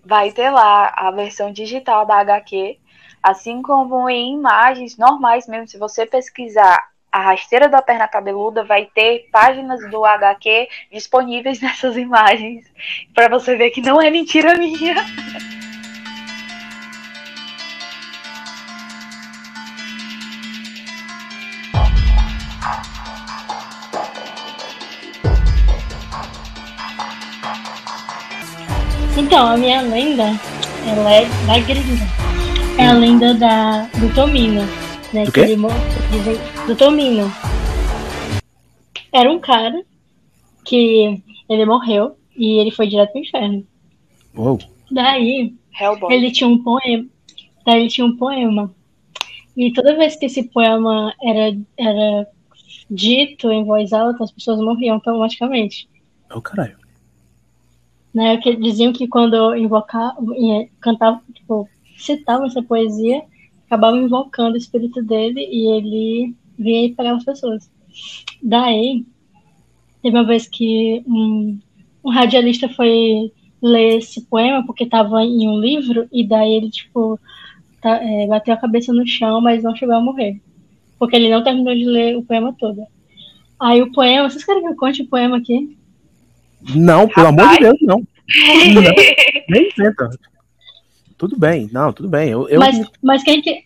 vai 0.05 0.33
ter 0.33 0.51
lá 0.51 0.93
a 0.97 1.12
versão 1.12 1.53
digital 1.53 2.05
da 2.07 2.17
HQ, 2.17 2.77
assim 3.23 3.62
como 3.62 4.09
em 4.11 4.35
imagens 4.35 4.97
normais 4.97 5.47
mesmo. 5.47 5.69
Se 5.69 5.79
você 5.79 6.05
pesquisar 6.05 6.79
a 7.12 7.21
rasteira 7.21 7.69
da 7.69 7.83
perna 7.83 8.09
cabeluda, 8.09 8.64
vai 8.64 8.87
ter 8.87 9.29
páginas 9.31 9.88
do 9.91 10.05
HQ 10.05 10.69
disponíveis 10.91 11.61
nessas 11.62 11.97
imagens, 11.97 12.64
para 13.14 13.29
você 13.29 13.55
ver 13.55 13.71
que 13.71 13.83
não 13.83 14.00
é 14.00 14.11
mentira 14.11 14.55
minha. 14.57 14.97
Então, 29.14 29.47
a 29.47 29.57
minha 29.57 29.83
lenda, 29.83 30.25
ela 30.87 31.12
é 31.12 31.25
da 31.47 31.59
gringa. 31.59 32.32
É 32.79 32.87
a 32.87 32.93
lenda 32.95 33.35
da, 33.35 33.83
do 33.87 34.12
Tomino. 34.14 34.62
Né, 35.12 35.25
Do 35.25 35.33
que 35.33 35.41
quê? 35.45 35.47
ele 35.52 35.57
mo- 35.57 35.69
dizem- 36.11 36.38
do 36.67 36.75
Tomino. 36.76 37.31
Era 39.12 39.31
um 39.31 39.38
cara 39.38 39.83
que 40.64 41.23
ele 41.49 41.67
morreu 41.67 42.17
e 42.37 42.59
ele 42.59 42.71
foi 42.71 42.87
direto 42.88 43.12
pro 43.12 43.21
inferno. 43.21 43.67
uou. 44.35 44.59
Daí, 44.91 45.55
Hellboy. 45.79 46.12
ele 46.14 46.31
tinha 46.31 46.49
um 46.49 46.62
poema. 46.62 47.07
Daí 47.67 47.81
ele 47.81 47.88
tinha 47.88 48.07
um 48.07 48.17
poema. 48.17 48.75
E 49.57 49.73
toda 49.73 49.97
vez 49.97 50.17
que 50.17 50.26
esse 50.26 50.45
poema 50.45 51.14
era, 51.23 51.57
era 51.79 52.26
dito 52.91 53.50
em 53.50 53.64
voz 53.64 53.93
alta, 53.93 54.25
as 54.25 54.33
pessoas 54.33 54.59
morriam 54.61 54.95
automaticamente. 54.95 55.88
Ô 56.35 56.41
caralho. 56.41 56.76
né? 58.14 58.37
Que 58.38 58.57
diziam 58.57 58.93
que 58.93 59.07
quando 59.09 59.55
invocar, 59.57 60.14
eh, 60.37 60.69
cantava, 60.81 61.21
tipo, 61.35 61.69
citavam 62.02 62.47
essa 62.47 62.62
poesia, 62.62 63.23
acabavam 63.66 64.02
invocando 64.02 64.54
o 64.54 64.59
espírito 64.59 65.02
dele 65.02 65.40
e 65.40 65.71
ele 65.76 66.35
vinha 66.59 66.87
e 66.87 66.94
pegava 66.94 67.16
as 67.16 67.25
pessoas. 67.25 67.71
Daí, 68.42 69.04
teve 70.02 70.16
uma 70.16 70.26
vez 70.26 70.47
que 70.49 71.02
um, 71.06 71.59
um 72.04 72.11
radialista 72.11 72.68
foi 72.68 73.32
ler 73.62 73.99
esse 73.99 74.23
poema 74.23 74.64
porque 74.66 74.85
estava 74.85 75.23
em 75.23 75.49
um 75.49 75.59
livro 75.59 76.09
e 76.12 76.26
daí 76.26 76.52
ele, 76.54 76.71
tipo, 76.71 77.18
tá- 77.80 78.00
eh, 78.02 78.26
bateu 78.26 78.54
a 78.54 78.59
cabeça 78.59 78.92
no 78.92 79.06
chão, 79.06 79.40
mas 79.40 79.62
não 79.62 79.76
chegou 79.76 79.94
a 79.94 80.00
morrer. 80.00 80.40
Porque 80.99 81.16
ele 81.16 81.30
não 81.30 81.42
terminou 81.44 81.75
de 81.75 81.85
ler 81.85 82.16
o 82.16 82.23
poema 82.23 82.54
todo. 82.59 82.82
Aí 83.61 83.80
o 83.80 83.92
poema, 83.92 84.28
vocês 84.28 84.44
querem 84.44 84.62
que 84.62 84.68
eu 84.68 84.76
conte 84.76 85.02
o 85.02 85.06
poema 85.06 85.37
aqui? 85.37 85.76
Não, 86.75 87.09
pelo 87.09 87.28
amor 87.28 87.49
de 87.49 87.54
Rapaz. 87.54 87.61
Deus, 87.61 87.78
não. 87.82 88.02
Não, 88.73 88.82
Nem 89.49 89.68
inventa. 89.68 90.09
Tudo 91.23 91.38
bem, 91.38 91.71
não, 91.73 91.93
tudo 91.93 92.09
bem. 92.09 92.31
Eu, 92.31 92.49
eu 92.49 92.59
Mas, 92.59 92.85
mas 93.00 93.23
quem, 93.23 93.41
que- 93.41 93.62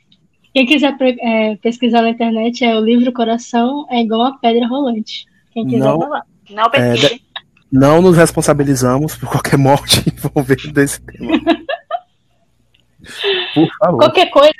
quem 0.53 0.67
quiser 0.67 0.95
pre- 0.99 1.17
é, 1.23 1.57
pesquisar 1.57 2.03
na 2.03 2.11
internet 2.11 2.63
é 2.63 2.77
o 2.77 2.85
livro 2.85 3.11
Coração 3.15 3.87
é 3.89 3.99
igual 4.03 4.21
uma 4.21 4.39
pedra 4.39 4.67
rolante. 4.69 5.25
Quem 5.55 5.65
quiser 5.67 5.79
Não. 5.79 5.99
lá. 6.01 6.23
Não 6.51 6.71
pesquise. 6.71 7.23
não 7.73 8.03
nos 8.03 8.15
responsabilizamos 8.15 9.17
por 9.17 9.31
qualquer 9.31 9.57
morte 9.57 10.03
envolvendo 10.13 10.79
esse 10.83 11.01
tema. 11.01 11.39
Por 13.55 13.69
favor. 13.79 13.99
Qualquer 14.01 14.27
coisa, 14.29 14.53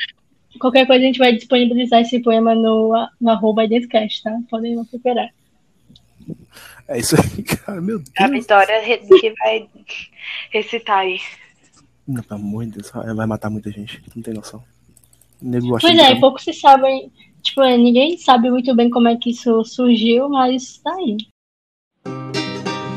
qualquer 0.59 0.87
coisa 0.87 1.03
a 1.03 1.07
gente 1.07 1.19
vai 1.19 1.35
disponibilizar 1.35 2.01
esse 2.01 2.19
poema 2.21 2.55
no, 2.55 2.95
no 3.21 3.29
arroba 3.31 3.63
Identicast, 3.65 4.23
tá? 4.23 4.35
Podem 4.51 4.83
procurar. 4.87 5.29
É 6.89 6.99
isso 6.99 7.15
aí, 7.15 7.43
cara. 7.43 7.79
Meu 7.81 8.01
A 8.19 8.27
Deus. 8.27 8.41
Vitória 8.41 8.81
re- 8.81 8.99
que 9.21 9.35
vai 9.39 9.69
recitar 10.51 11.01
aí. 11.01 11.19
Não, 12.07 12.23
pelo 12.23 12.41
amor 12.41 12.65
de 12.67 12.73
Deus, 12.73 12.91
vai 12.91 13.27
matar 13.27 13.51
muita 13.51 13.71
gente. 13.71 14.03
Não 14.15 14.23
tem 14.23 14.35
noção. 14.35 14.63
Nego 15.43 15.79
Pois 15.81 15.85
é, 15.99 16.07
ficar- 16.09 16.21
pouco 16.21 16.41
se 16.41 16.53
sabe, 16.53 17.11
tipo, 17.43 17.61
ninguém 17.63 18.17
sabe 18.17 18.51
muito 18.51 18.75
bem 18.75 18.89
como 18.89 19.09
é 19.09 19.17
que 19.17 19.31
isso 19.31 19.65
surgiu, 19.65 20.29
mas 20.29 20.79
tá 20.79 20.95
aí. 20.95 21.17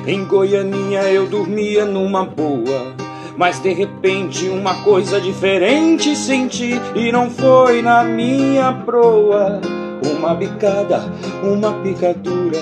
Em 0.08 0.26
Goianinha 0.26 1.02
eu 1.04 1.28
dormia 1.28 1.86
numa 1.86 2.26
boa. 2.26 2.96
Mas 3.38 3.60
de 3.62 3.72
repente 3.72 4.50
uma 4.50 4.84
coisa 4.84 5.22
diferente 5.22 6.14
senti 6.16 6.72
e 6.96 7.10
não 7.12 7.30
foi 7.30 7.82
na 7.82 8.04
minha 8.04 8.74
proa. 8.86 9.62
Uma 10.18 10.34
bicada, 10.34 11.02
uma 11.44 11.72
picadura, 11.82 12.60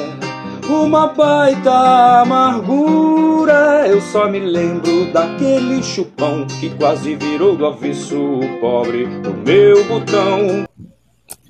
uma 0.69 1.07
baita 1.07 2.21
amargura. 2.21 3.87
Eu 3.87 4.01
só 4.01 4.29
me 4.29 4.39
lembro 4.39 5.11
daquele 5.11 5.81
chupão 5.81 6.45
que 6.59 6.69
quase 6.75 7.15
virou 7.15 7.55
do 7.55 7.65
avesso 7.65 8.17
o 8.17 8.59
pobre 8.59 9.05
do 9.21 9.33
meu 9.33 9.87
botão. 9.87 10.67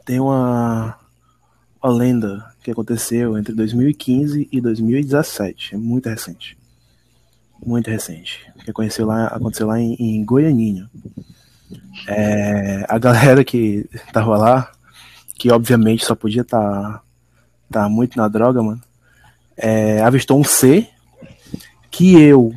Tem 0.05 0.19
uma, 0.19 0.97
uma 1.81 1.93
lenda 1.93 2.45
que 2.63 2.71
aconteceu 2.71 3.37
entre 3.37 3.53
2015 3.53 4.47
e 4.51 4.61
2017. 4.61 5.75
É 5.75 5.77
muito 5.77 6.07
recente. 6.07 6.57
Muito 7.65 7.89
recente. 7.89 8.51
Que 8.63 8.71
aconteceu 8.71 9.05
lá, 9.05 9.27
aconteceu 9.27 9.67
lá 9.67 9.79
em, 9.79 9.95
em 9.95 10.23
Goianinha. 10.23 10.89
É, 12.07 12.85
a 12.87 12.97
galera 12.99 13.43
que 13.43 13.89
tava 14.13 14.37
lá, 14.37 14.71
que 15.35 15.51
obviamente 15.51 16.05
só 16.05 16.15
podia 16.15 16.41
estar 16.41 17.01
tá, 17.71 17.89
muito 17.89 18.17
na 18.17 18.27
droga, 18.27 18.61
mano, 18.61 18.81
é, 19.57 20.01
avistou 20.01 20.39
um 20.39 20.43
C 20.43 20.87
que 21.89 22.19
eu 22.19 22.53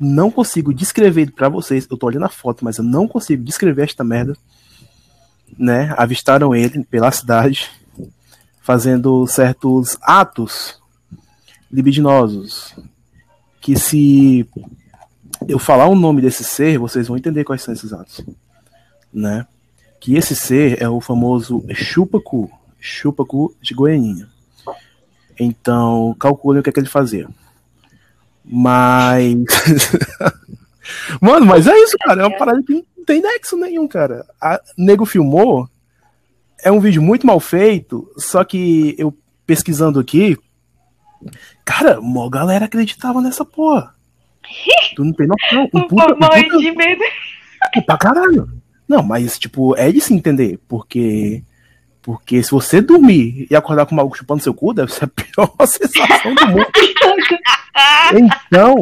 não 0.00 0.30
consigo 0.30 0.72
descrever 0.72 1.32
pra 1.32 1.48
vocês. 1.48 1.86
Eu 1.90 1.96
tô 1.96 2.06
olhando 2.06 2.24
a 2.24 2.30
foto, 2.30 2.64
mas 2.64 2.78
eu 2.78 2.84
não 2.84 3.06
consigo 3.06 3.44
descrever 3.44 3.82
esta 3.82 4.02
merda 4.02 4.36
né, 5.56 5.94
avistaram 5.96 6.54
ele 6.54 6.84
pela 6.84 7.10
cidade 7.10 7.70
fazendo 8.60 9.26
certos 9.26 9.96
atos 10.02 10.80
libidinosos 11.70 12.74
que 13.60 13.78
se 13.78 14.48
eu 15.46 15.58
falar 15.58 15.86
o 15.86 15.94
nome 15.94 16.20
desse 16.20 16.44
ser, 16.44 16.78
vocês 16.78 17.08
vão 17.08 17.16
entender 17.16 17.44
quais 17.44 17.62
são 17.62 17.72
esses 17.72 17.92
atos, 17.92 18.24
né? 19.12 19.46
que 20.00 20.16
esse 20.16 20.34
ser 20.34 20.80
é 20.82 20.88
o 20.88 21.00
famoso 21.00 21.64
chupacu, 21.74 22.50
chupacu 22.78 23.54
de 23.60 23.74
Goianinha. 23.74 24.28
Então, 25.38 26.14
calculem 26.18 26.60
o 26.60 26.62
que 26.62 26.70
é 26.70 26.72
que 26.72 26.80
ele 26.80 26.88
fazia. 26.88 27.28
Mas. 28.44 29.36
Mano, 31.20 31.44
mas 31.44 31.66
é 31.66 31.76
isso, 31.78 31.96
cara. 32.00 32.22
É 32.22 32.26
uma 32.26 32.38
parada 32.38 32.62
que 32.62 32.72
não 32.72 33.04
tem 33.04 33.20
nexo 33.20 33.56
nenhum, 33.56 33.86
cara. 33.86 34.24
A 34.40 34.60
Nego 34.76 35.04
filmou. 35.04 35.68
É 36.62 36.72
um 36.72 36.80
vídeo 36.80 37.00
muito 37.00 37.26
mal 37.26 37.38
feito, 37.38 38.10
só 38.16 38.42
que 38.42 38.94
eu 38.98 39.16
pesquisando 39.46 40.00
aqui. 40.00 40.36
Cara, 41.64 42.00
mó 42.00 42.28
galera 42.28 42.64
acreditava 42.64 43.20
nessa 43.20 43.44
porra. 43.44 43.94
Tu 44.96 45.04
não 45.04 45.12
tem 45.12 45.26
noção. 45.28 45.64
Um 45.74 45.86
puta, 45.86 46.14
um 46.14 46.18
puta, 46.18 46.58
de 46.58 46.72
medo. 46.72 47.02
pra 47.86 47.98
caralho. 47.98 48.48
Não, 48.88 49.02
mas, 49.02 49.38
tipo, 49.38 49.76
é 49.76 49.92
de 49.92 50.00
se 50.00 50.14
entender, 50.14 50.58
porque. 50.66 51.44
Porque 52.02 52.42
se 52.42 52.50
você 52.50 52.80
dormir 52.80 53.46
e 53.50 53.56
acordar 53.56 53.86
com 53.86 53.98
algo 53.98 54.16
chupando 54.16 54.42
seu 54.42 54.54
cu, 54.54 54.72
deve 54.72 54.92
ser 54.92 55.04
a 55.04 55.08
pior 55.08 55.54
sensação 55.66 56.34
do 56.34 56.46
mundo. 56.48 56.66
Então, 58.14 58.76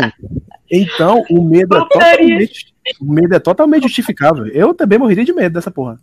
então 0.71 1.25
o 1.31 1.43
medo 1.43 1.77
é 1.77 1.81
totalmente, 1.81 2.75
o 3.01 3.13
medo 3.13 3.35
é 3.35 3.39
totalmente 3.39 3.83
justificável. 3.85 4.47
Eu 4.47 4.75
também 4.75 4.99
morreria 4.99 5.25
de 5.25 5.33
medo 5.33 5.55
dessa 5.55 5.71
porra. 5.71 5.99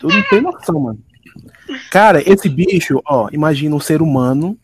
Tu 0.00 0.08
não 0.08 0.22
tem 0.28 0.40
noção, 0.40 0.80
mano. 0.80 0.98
Cara, 1.90 2.22
esse 2.30 2.48
bicho, 2.48 3.00
ó, 3.06 3.28
imagina 3.32 3.74
um 3.74 3.80
ser 3.80 4.02
humano 4.02 4.56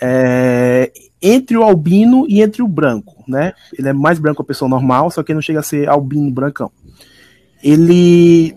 é, 0.00 0.92
entre 1.20 1.56
o 1.56 1.62
albino 1.62 2.26
e 2.28 2.42
entre 2.42 2.62
o 2.62 2.68
branco, 2.68 3.24
né? 3.26 3.52
Ele 3.76 3.88
é 3.88 3.92
mais 3.92 4.18
branco 4.18 4.36
que 4.36 4.42
a 4.42 4.46
pessoa 4.46 4.68
normal, 4.68 5.10
só 5.10 5.22
que 5.22 5.32
ele 5.32 5.36
não 5.36 5.42
chega 5.42 5.60
a 5.60 5.62
ser 5.62 5.88
albino 5.88 6.30
brancão. 6.30 6.70
Ele. 7.62 8.54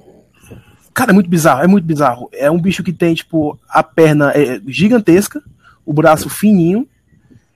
Cara, 0.97 1.11
é 1.11 1.13
muito 1.13 1.29
bizarro, 1.29 1.63
é 1.63 1.67
muito 1.67 1.85
bizarro. 1.85 2.27
É 2.33 2.49
um 2.49 2.59
bicho 2.59 2.83
que 2.83 2.91
tem, 2.91 3.13
tipo, 3.13 3.59
a 3.69 3.83
perna 3.83 4.31
é 4.31 4.59
gigantesca, 4.65 5.43
o 5.85 5.93
braço 5.93 6.27
fininho, 6.27 6.89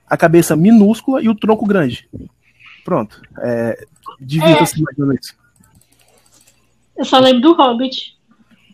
a 0.08 0.16
cabeça 0.16 0.54
minúscula 0.54 1.20
e 1.20 1.28
o 1.28 1.34
tronco 1.34 1.66
grande. 1.66 2.08
Pronto. 2.84 3.20
É, 3.40 3.84
Divirta-se 4.20 4.78
imaginando 4.78 5.18
isso. 5.20 5.34
Eu 6.96 7.04
só 7.04 7.18
lembro 7.18 7.40
do 7.40 7.52
Hobbit. 7.52 8.16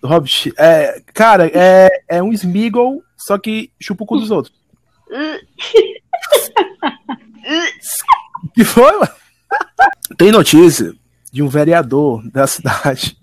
Do 0.02 0.08
Hobbit. 0.08 0.52
É, 0.58 1.02
cara, 1.14 1.50
é, 1.54 1.88
é 2.06 2.22
um 2.22 2.34
Smeagol, 2.34 3.02
só 3.16 3.38
que 3.38 3.70
chupa 3.80 4.04
o 4.04 4.06
cu 4.06 4.18
dos 4.18 4.30
outros. 4.30 4.54
que 8.54 8.66
foi, 8.66 8.92
mano? 8.92 9.08
Tem 10.18 10.30
notícia 10.30 10.94
de 11.32 11.42
um 11.42 11.48
vereador 11.48 12.22
da 12.30 12.46
cidade 12.46 13.17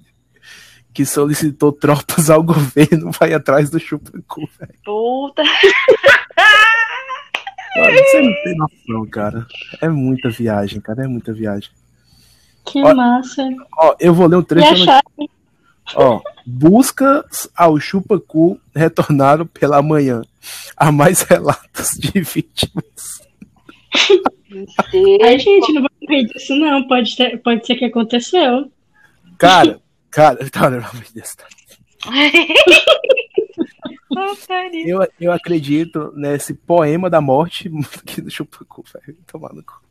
que 0.96 1.06
solicitou 1.06 1.74
tropas 1.74 2.30
ao 2.30 2.42
governo 2.42 3.12
vai 3.12 3.34
atrás 3.34 3.70
do 3.70 3.78
chupacu, 3.78 4.48
velho. 4.58 4.74
Puta. 4.86 5.44
Mano, 7.76 7.98
você 7.98 8.22
não 8.22 8.34
tem 8.44 8.58
noção, 8.58 9.06
cara. 9.12 9.46
É 9.82 9.90
muita 9.90 10.30
viagem, 10.30 10.80
cara. 10.80 11.04
É 11.04 11.08
muita 11.08 11.34
viagem. 11.34 11.70
Que 12.66 12.82
Ó, 12.82 12.96
massa. 12.96 13.44
Ó, 13.78 13.94
eu 14.00 14.14
vou 14.14 14.28
ler 14.28 14.38
um 14.38 14.42
trecho. 14.42 14.86
Ó, 15.96 16.22
buscas 16.46 17.50
ao 17.54 17.78
chupacu 17.78 18.58
retornaram 18.74 19.46
pela 19.46 19.82
manhã. 19.82 20.22
Há 20.78 20.94
mais 20.94 21.24
relatos 21.24 21.90
de 22.00 22.22
vítimas. 22.22 23.20
Ai, 25.22 25.38
gente, 25.38 25.74
não 25.74 25.82
vai 25.82 25.92
morrer 26.02 26.24
disso, 26.24 26.56
não. 26.56 26.88
Pode, 26.88 27.14
ter, 27.18 27.38
pode 27.42 27.68
ser 27.68 27.76
que 27.76 27.86
aconteceu. 27.86 28.72
Cara, 29.38 29.82
cara, 30.16 30.38
tá, 30.50 30.70
pelo 30.72 30.84
amor 30.86 31.04
de 31.04 31.14
Deus, 31.14 31.36
eu, 34.86 35.00
eu 35.20 35.32
acredito 35.32 36.12
nesse 36.16 36.54
poema 36.54 37.10
da 37.10 37.20
morte 37.20 37.70
que 38.06 38.22
do 38.22 38.30
chupacu, 38.32 38.84
velho. 38.94 39.18
Tomar 39.28 39.54
no 39.54 39.64
cu. 39.64 39.82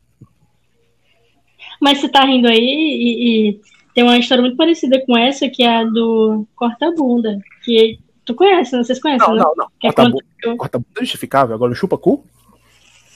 Mas 1.80 1.98
você 1.98 2.08
tá 2.08 2.24
rindo 2.24 2.48
aí 2.48 2.56
e, 2.58 3.48
e 3.50 3.60
tem 3.94 4.04
uma 4.04 4.16
história 4.16 4.40
muito 4.42 4.56
parecida 4.56 5.02
com 5.04 5.16
essa, 5.16 5.48
que 5.48 5.62
é 5.62 5.76
a 5.76 5.84
do 5.84 6.46
Corta-Bunda. 6.54 7.38
Que 7.64 7.98
tu 8.24 8.34
conhece, 8.34 8.74
né? 8.76 8.82
Vocês 8.82 9.00
conhecem, 9.00 9.26
Não, 9.28 9.34
né? 9.34 9.42
não, 9.42 9.54
não. 9.56 9.66
É 9.82 9.92
Corta 9.92 10.10
quando- 10.42 10.56
corta 10.56 10.78
é 10.78 11.00
justificável. 11.00 11.54
Agora 11.54 11.72
o 11.72 11.74
chupacu? 11.74 12.24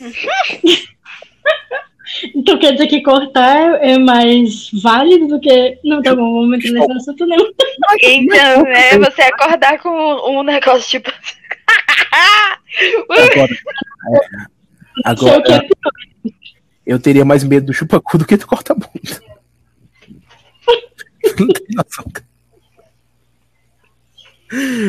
Então 2.35 2.59
quer 2.59 2.73
dizer 2.73 2.87
que 2.87 3.03
cortar 3.03 3.83
é 3.83 3.99
mais 3.99 4.71
válido 4.83 5.29
do 5.29 5.41
que. 5.41 5.79
Não, 5.85 6.03
tá 6.03 6.15
bom, 6.15 6.41
vamos 6.41 6.65
entrar 6.65 6.87
nesse 6.87 6.93
assunto, 6.93 7.27
não. 7.27 7.37
Então, 8.03 8.67
é 8.67 8.99
você 8.99 9.23
acordar 9.23 9.79
com 9.79 9.91
um 9.91 10.43
negócio 10.43 10.89
tipo. 10.89 11.13
Agora, 15.05 15.35
é, 15.35 15.39
o 15.39 15.43
que 15.43 15.53
é 15.53 15.57
agora 15.57 15.69
eu 16.89 16.99
teria 16.99 17.25
mais 17.25 17.45
medo 17.45 17.67
do 17.67 17.75
chupacu 17.75 18.17
do 18.17 18.25
que 18.25 18.37
do 18.37 18.47
corta-bunda. 18.47 18.89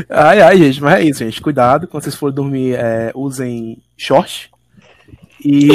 Ai, 0.09 0.41
ai, 0.41 0.57
gente, 0.57 0.81
mas 0.81 0.93
é 0.93 1.03
isso, 1.03 1.19
gente. 1.19 1.41
Cuidado, 1.41 1.87
quando 1.87 2.03
vocês 2.03 2.15
forem 2.15 2.33
dormir, 2.33 2.75
é, 2.75 3.11
usem 3.13 3.83
short. 3.97 4.49
E. 5.43 5.67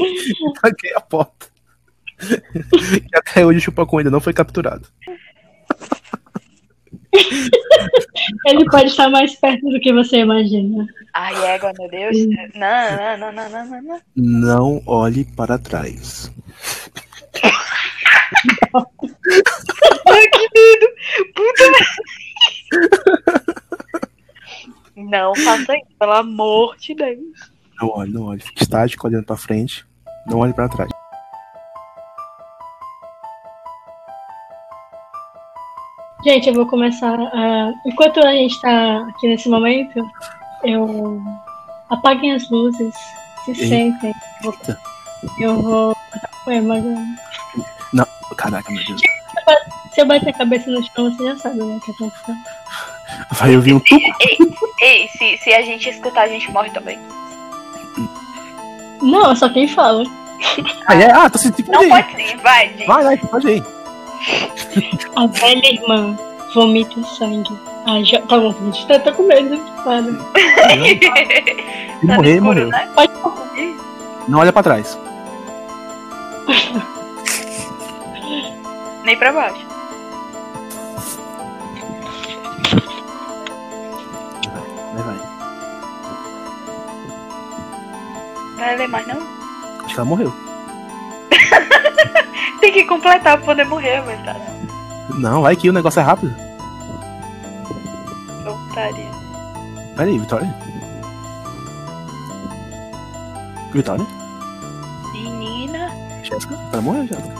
Tranquei 0.60 0.92
a 0.94 1.00
porta. 1.00 1.46
E 2.22 3.16
até 3.16 3.44
hoje 3.44 3.58
o 3.58 3.62
chupacu 3.62 3.98
ainda 3.98 4.10
não 4.10 4.20
foi 4.20 4.32
capturado. 4.32 4.88
Ele 8.46 8.64
pode 8.70 8.86
estar 8.86 9.08
mais 9.08 9.34
perto 9.34 9.68
do 9.68 9.80
que 9.80 9.92
você 9.92 10.18
imagina. 10.18 10.86
Ai, 11.14 11.54
égua, 11.54 11.72
meu 11.78 11.88
Deus. 11.88 12.16
Não, 12.54 12.96
não, 12.96 13.18
não, 13.18 13.32
não, 13.32 13.50
não, 13.50 13.66
não, 13.66 13.82
não. 13.82 14.00
Não 14.16 14.82
olhe 14.86 15.24
para 15.24 15.58
trás. 15.58 16.30
Ai, 18.74 20.28
que 20.28 20.48
medo. 20.54 20.88
Puta 21.34 21.64
Não 24.96 25.34
faça 25.34 25.74
isso, 25.76 25.96
pelo 25.98 26.12
amor 26.12 26.76
de 26.76 26.94
Deus. 26.94 27.50
Não 27.80 27.88
olhe, 27.88 28.12
não 28.12 28.22
olhe. 28.24 28.40
Fique 28.40 28.62
estático, 28.62 29.06
olhando 29.06 29.24
para 29.24 29.36
frente. 29.36 29.84
Não 30.30 30.38
olhe 30.38 30.54
para 30.54 30.68
trás. 30.68 30.90
Gente, 36.24 36.48
eu 36.48 36.54
vou 36.54 36.66
começar 36.66 37.18
a. 37.18 37.72
Enquanto 37.86 38.20
a 38.20 38.32
gente 38.32 38.60
tá 38.60 39.06
aqui 39.08 39.28
nesse 39.28 39.48
momento, 39.48 40.00
eu. 40.64 41.20
Apaguem 41.88 42.32
as 42.32 42.48
luzes, 42.50 42.94
se 43.44 43.50
Eita. 43.52 43.66
sentem. 43.66 44.14
Eu 45.40 45.60
vou- 45.60 45.96
cantar 46.12 46.30
um 46.40 46.44
poema 46.44 46.76
agora. 46.76 47.06
Caraca, 48.36 48.72
meu 48.72 48.82
Deus. 48.86 49.00
Se 49.92 50.00
eu 50.00 50.06
bater 50.06 50.30
a 50.30 50.32
cabeça 50.32 50.70
no 50.70 50.82
chão, 50.82 51.10
você 51.12 51.24
já 51.24 51.36
sabe 51.36 51.58
né, 51.58 51.76
o 51.76 51.80
que 51.80 51.90
aconteceu. 51.90 52.34
Vai 53.32 53.56
ouvir 53.56 53.74
um 53.74 53.80
tuco. 53.80 54.00
Ei, 54.80 55.08
se, 55.08 55.36
se 55.38 55.52
a 55.52 55.60
gente 55.62 55.90
escutar, 55.90 56.22
a 56.22 56.28
gente 56.28 56.50
morre 56.52 56.70
também. 56.70 56.98
Não, 59.02 59.34
só 59.34 59.48
quem 59.48 59.66
fala. 59.68 60.04
Ah, 60.86 60.94
é? 60.94 61.10
Ah, 61.12 61.28
tô 61.30 61.38
sentindo. 61.38 61.70
Não 61.70 61.80
Pode 61.88 61.90
pode 61.90 62.16
ser, 62.28 62.36
vai, 62.38 62.68
gente. 62.68 62.86
Vai, 62.86 63.04
vai, 63.04 63.16
pode 63.18 63.48
ir. 63.48 63.64
A 65.16 65.26
velha 65.26 65.72
irmã 65.74 66.16
vomita 66.54 67.02
sangue. 67.04 67.58
Ah, 67.86 68.02
já. 68.04 68.20
Tá 68.22 68.38
bom, 68.38 68.54
a 68.58 68.64
gente 68.64 68.86
tá, 68.86 68.98
tá 68.98 69.12
com 69.12 69.22
medo. 69.24 69.56
Se 69.56 69.62
Tá 69.84 70.02
morrer, 72.16 72.34
escuro, 72.34 72.44
morreu. 72.44 72.68
né? 72.68 72.88
Pode 72.94 73.12
Não 74.28 74.38
olha 74.38 74.52
pra 74.52 74.62
trás. 74.62 74.98
Nem 79.04 79.16
pra 79.18 79.32
baixo. 79.32 79.66
Vai 88.60 88.76
ler 88.76 88.88
mais, 88.88 89.06
não? 89.06 89.16
Acho 89.78 89.94
que 89.94 89.94
ela 89.94 90.04
morreu. 90.04 90.30
Tem 92.60 92.70
que 92.70 92.84
completar 92.84 93.38
pra 93.38 93.46
poder 93.46 93.64
morrer, 93.64 94.02
mas 94.02 94.22
tá. 94.22 94.36
Não, 95.18 95.40
vai 95.40 95.56
que 95.56 95.70
o 95.70 95.72
negócio 95.72 95.98
é 95.98 96.02
rápido. 96.02 96.34
Putaria. 98.44 99.10
Pera 99.96 100.10
aí, 100.10 100.18
Vitória. 100.18 100.54
Vitória? 103.72 104.06
Menina. 105.14 105.90
Jéssica? 106.22 106.54
Ela 106.70 106.82
morreu, 106.82 107.06
Jéssica. 107.06 107.34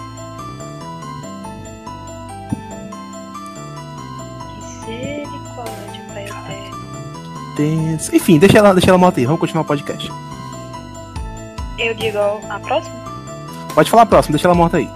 Misericórdia, 4.56 6.02
pai 6.14 6.24
eterno. 6.24 7.98
Enfim, 8.11 8.38
deixa 8.38 8.56
ela, 8.56 8.72
deixa 8.72 8.90
ela 8.90 8.96
morta 8.96 9.20
aí. 9.20 9.26
Vamos 9.26 9.40
continuar 9.40 9.64
o 9.64 9.66
podcast. 9.66 10.11
Eu 11.81 11.95
digo 11.95 12.19
a 12.19 12.61
próxima? 12.61 12.95
Pode 13.75 13.90
falar 13.90 14.03
a 14.03 14.07
próxima, 14.07 14.35
deixa 14.35 14.47
ela 14.47 14.55
morta 14.55 14.77
aí. 14.77 14.88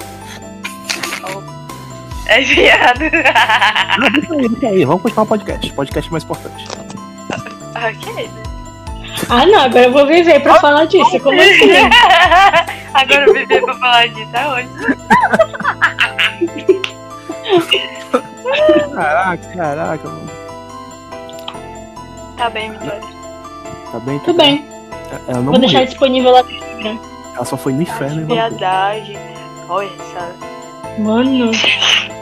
É 2.26 2.40
viado. 2.40 3.00
Ah, 3.96 4.08
deixa 4.10 4.34
aí, 4.34 4.48
deixa 4.48 4.66
aí. 4.66 4.84
Vamos 4.84 5.02
continuar 5.02 5.22
o 5.22 5.26
podcast. 5.26 5.72
Podcast 5.72 6.10
mais 6.10 6.24
importante. 6.24 6.66
ok. 7.76 8.28
Ah, 9.30 9.46
não, 9.46 9.60
agora 9.60 9.84
eu 9.86 9.92
vou 9.92 10.04
viver 10.06 10.40
pra 10.40 10.56
falar 10.56 10.84
disso. 10.86 11.20
Como 11.20 11.40
assim? 11.40 11.70
Agora 12.92 13.26
eu 13.26 13.32
viver 13.34 13.62
pra 13.62 13.74
falar 13.74 14.08
disso 14.08 14.30
aonde? 14.34 14.68
Caraca, 18.94 19.48
caraca, 19.56 20.08
mano. 20.08 20.30
Tá 22.36 22.50
bem, 22.50 22.72
Vitória. 22.72 23.00
Tá 23.92 24.00
bem? 24.00 24.18
Tá 24.18 24.24
Tudo 24.24 24.36
bem. 24.36 24.66
Ela 25.28 25.40
não 25.40 25.52
Vou 25.52 25.58
deixar 25.58 25.84
disponível 25.84 26.32
lá 26.32 26.42
Ela 26.88 27.44
só 27.44 27.56
foi 27.56 27.72
no 27.72 27.82
inferno 27.82 28.22
e 28.22 28.24
voltou. 28.24 28.36
Viadagem. 28.36 29.18
Olha 29.68 29.90
essa. 29.90 30.34
Mano. 30.98 31.50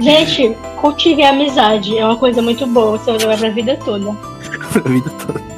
Gente, 0.00 0.56
cultive 0.80 1.22
a 1.22 1.30
amizade. 1.30 1.96
É 1.96 2.04
uma 2.04 2.16
coisa 2.16 2.42
muito 2.42 2.66
boa. 2.66 2.98
Você 2.98 3.12
vai 3.12 3.20
levar 3.20 3.38
pra 3.38 3.50
vida 3.50 3.78
toda. 3.84 4.10
a 4.84 4.88
vida 4.88 5.10
toda. 5.10 5.51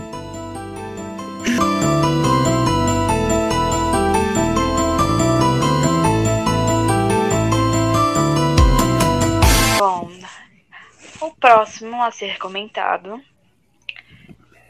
Próximo 11.48 12.02
a 12.02 12.11
ser 12.11 12.38
comentado 12.38 13.22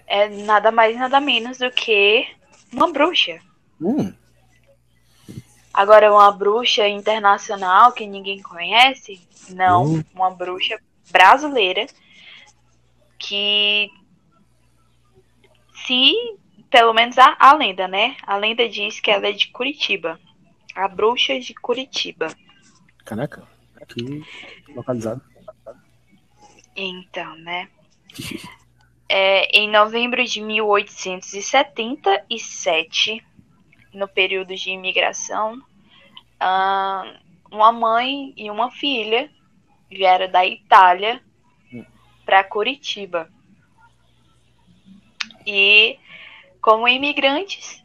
é 0.08 0.28
nada 0.28 0.72
mais 0.72 0.96
nada 0.98 1.20
menos 1.20 1.58
do 1.58 1.70
que 1.70 2.26
uma 2.72 2.90
bruxa. 2.92 3.38
Hum, 3.80 4.12
Agora, 5.72 6.12
uma 6.12 6.30
bruxa 6.32 6.86
internacional 6.88 7.92
que 7.92 8.06
ninguém 8.06 8.40
conhece? 8.42 9.20
Não, 9.50 9.84
Hum. 9.84 10.04
uma 10.14 10.30
bruxa 10.30 10.78
brasileira 11.10 11.86
que 13.18 13.88
se, 15.86 16.12
pelo 16.70 16.92
menos 16.92 17.18
a, 17.18 17.36
a 17.38 17.52
lenda, 17.54 17.86
né? 17.88 18.16
A 18.26 18.36
lenda 18.36 18.68
diz 18.68 18.98
que 19.00 19.10
ela 19.10 19.26
é 19.28 19.32
de 19.32 19.48
Curitiba. 19.48 20.18
A 20.74 20.88
bruxa 20.88 21.38
de 21.38 21.54
Curitiba. 21.54 22.28
caraca. 23.04 23.42
Aqui 23.80 24.22
localizado. 24.74 25.20
Então, 26.76 27.36
né? 27.36 27.68
É, 29.08 29.58
em 29.58 29.70
novembro 29.70 30.24
de 30.24 30.40
1877, 30.40 33.24
no 33.92 34.08
período 34.08 34.56
de 34.56 34.70
imigração, 34.70 35.62
uma 37.50 37.72
mãe 37.72 38.32
e 38.36 38.50
uma 38.50 38.70
filha 38.70 39.30
vieram 39.88 40.30
da 40.30 40.44
Itália 40.44 41.22
para 42.24 42.42
Curitiba. 42.42 43.30
E, 45.46 45.98
como 46.60 46.88
imigrantes, 46.88 47.84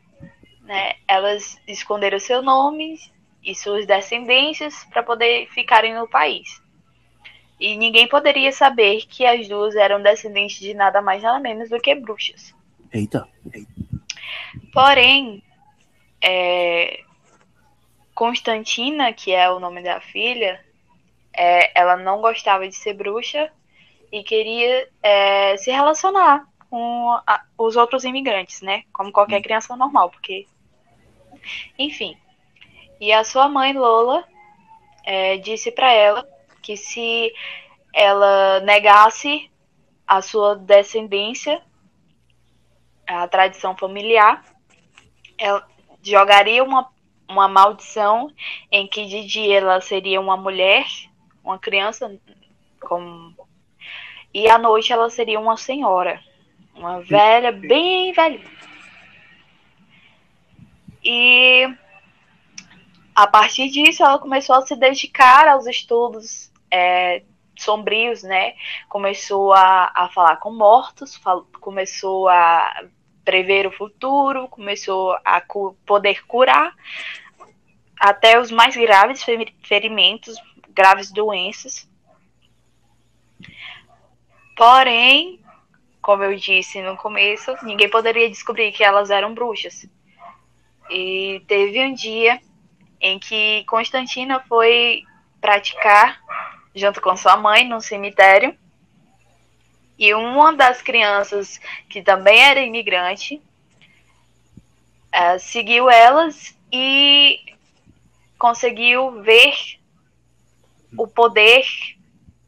né, 0.61 0.95
elas 1.07 1.61
esconderam 1.67 2.19
seu 2.19 2.41
nome 2.41 2.97
e 3.43 3.53
suas 3.53 3.85
descendências 3.85 4.83
para 4.85 5.03
poder 5.03 5.47
ficarem 5.49 5.93
no 5.93 6.07
país. 6.07 6.59
E 7.59 7.75
ninguém 7.75 8.07
poderia 8.07 8.51
saber 8.51 9.05
que 9.05 9.25
as 9.25 9.47
duas 9.47 9.75
eram 9.75 10.01
descendentes 10.01 10.59
de 10.59 10.73
nada 10.73 11.01
mais 11.01 11.21
nada 11.21 11.39
menos 11.39 11.69
do 11.69 11.79
que 11.79 11.93
bruxas. 11.93 12.55
Eita. 12.93 13.27
Porém, 14.73 15.43
é, 16.21 17.01
Constantina, 18.15 19.13
que 19.13 19.31
é 19.31 19.49
o 19.49 19.59
nome 19.59 19.81
da 19.83 19.99
filha, 19.99 20.63
é, 21.33 21.79
ela 21.79 21.95
não 21.97 22.21
gostava 22.21 22.67
de 22.67 22.75
ser 22.75 22.93
bruxa 22.93 23.51
e 24.11 24.23
queria 24.23 24.87
é, 25.03 25.55
se 25.57 25.71
relacionar 25.71 26.47
com 26.69 27.11
a- 27.25 27.43
os 27.57 27.75
outros 27.75 28.03
imigrantes, 28.03 28.61
né? 28.61 28.83
Como 28.93 29.11
qualquer 29.11 29.41
criança 29.41 29.75
normal, 29.75 30.09
porque. 30.09 30.47
Enfim. 31.77 32.17
E 32.99 33.11
a 33.13 33.23
sua 33.23 33.47
mãe, 33.47 33.73
Lola, 33.73 34.23
é, 35.03 35.37
disse 35.37 35.71
para 35.71 35.91
ela 35.91 36.27
que 36.61 36.77
se 36.77 37.33
ela 37.93 38.59
negasse 38.61 39.49
a 40.07 40.21
sua 40.21 40.55
descendência, 40.55 41.61
a 43.07 43.27
tradição 43.27 43.75
familiar, 43.75 44.43
ela 45.37 45.67
jogaria 46.01 46.63
uma, 46.63 46.89
uma 47.27 47.47
maldição 47.47 48.31
em 48.71 48.87
que 48.87 49.05
de 49.05 49.25
dia 49.25 49.57
ela 49.59 49.81
seria 49.81 50.19
uma 50.21 50.37
mulher, 50.37 50.85
uma 51.43 51.57
criança, 51.57 52.19
com... 52.81 53.33
e 54.33 54.49
à 54.49 54.57
noite 54.57 54.93
ela 54.93 55.09
seria 55.09 55.39
uma 55.39 55.57
senhora, 55.57 56.21
uma 56.75 57.01
velha, 57.01 57.51
bem 57.51 58.13
velha. 58.13 58.41
E 61.03 61.67
a 63.23 63.27
partir 63.27 63.69
disso 63.69 64.01
ela 64.01 64.17
começou 64.17 64.55
a 64.55 64.61
se 64.61 64.75
dedicar 64.77 65.45
aos 65.47 65.67
estudos 65.67 66.49
é, 66.71 67.23
sombrios, 67.57 68.23
né? 68.23 68.53
Começou 68.87 69.51
a, 69.53 69.91
a 69.93 70.07
falar 70.09 70.37
com 70.37 70.51
mortos, 70.53 71.17
fal- 71.17 71.45
começou 71.59 72.29
a 72.29 72.81
prever 73.25 73.67
o 73.67 73.71
futuro, 73.71 74.47
começou 74.47 75.17
a 75.25 75.41
cu- 75.41 75.75
poder 75.85 76.25
curar 76.27 76.73
até 77.99 78.39
os 78.39 78.49
mais 78.51 78.75
graves 78.77 79.21
feri- 79.21 79.53
ferimentos, 79.63 80.35
graves 80.69 81.11
doenças. 81.11 81.89
Porém, 84.55 85.39
como 86.01 86.23
eu 86.23 86.35
disse 86.35 86.81
no 86.81 86.97
começo, 86.97 87.55
ninguém 87.63 87.89
poderia 87.89 88.29
descobrir 88.29 88.71
que 88.71 88.83
elas 88.83 89.09
eram 89.09 89.33
bruxas. 89.33 89.87
E 90.89 91.43
teve 91.47 91.79
um 91.85 91.93
dia 91.93 92.41
em 93.01 93.19
que 93.19 93.63
Constantina 93.65 94.39
foi 94.47 95.03
praticar 95.39 96.19
junto 96.75 97.01
com 97.01 97.15
sua 97.15 97.37
mãe 97.37 97.67
no 97.67 97.81
cemitério. 97.81 98.55
E 99.97 100.13
uma 100.13 100.53
das 100.53 100.81
crianças, 100.81 101.59
que 101.89 102.01
também 102.01 102.39
era 102.39 102.61
imigrante, 102.61 103.41
eh, 105.11 105.37
seguiu 105.39 105.89
elas 105.89 106.57
e 106.71 107.39
conseguiu 108.37 109.21
ver 109.21 109.53
o 110.97 111.05
poder, 111.07 111.65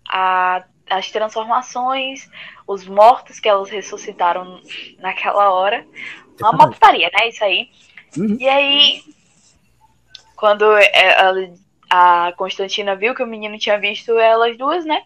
a- 0.07 0.63
as 0.89 1.11
transformações, 1.11 2.29
os 2.65 2.87
mortos 2.87 3.39
que 3.39 3.49
elas 3.49 3.69
ressuscitaram 3.69 4.61
naquela 4.99 5.51
hora. 5.51 5.85
Uma 6.41 6.69
putaria, 6.71 7.09
né? 7.13 7.27
Isso 7.27 7.43
aí. 7.43 7.69
Uhum. 8.17 8.37
E 8.39 8.47
aí, 8.47 9.03
quando 10.41 10.65
ela- 10.91 11.53
a 11.87 12.33
Constantina 12.35 12.95
viu 12.95 13.13
que 13.13 13.21
o 13.21 13.27
menino 13.27 13.59
tinha 13.59 13.77
visto 13.79 14.17
elas 14.17 14.57
duas, 14.57 14.83
né? 14.83 15.03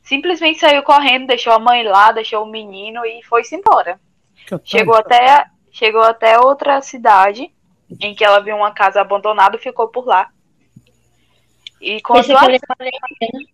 Simplesmente 0.00 0.60
saiu 0.60 0.84
correndo, 0.84 1.26
deixou 1.26 1.52
a 1.52 1.58
mãe 1.58 1.82
lá, 1.82 2.12
deixou 2.12 2.44
o 2.44 2.48
menino 2.48 3.04
e 3.04 3.20
foi-se 3.24 3.56
embora. 3.56 4.00
Que. 4.46 4.60
Chegou 4.62 4.94
até, 4.94 5.44
chegou 5.72 6.02
até 6.02 6.38
outra 6.38 6.80
cidade 6.82 7.52
em 8.00 8.14
que 8.14 8.24
ela 8.24 8.38
viu 8.38 8.54
uma 8.54 8.70
casa 8.70 9.00
abandonada 9.00 9.56
e 9.56 9.60
ficou 9.60 9.88
por 9.88 10.06
lá. 10.06 10.30
E 11.80 12.00
quando 12.02 12.18
Pensei 12.24 12.36
que 12.36 12.44
ela, 12.44 12.78
menino, 12.78 13.48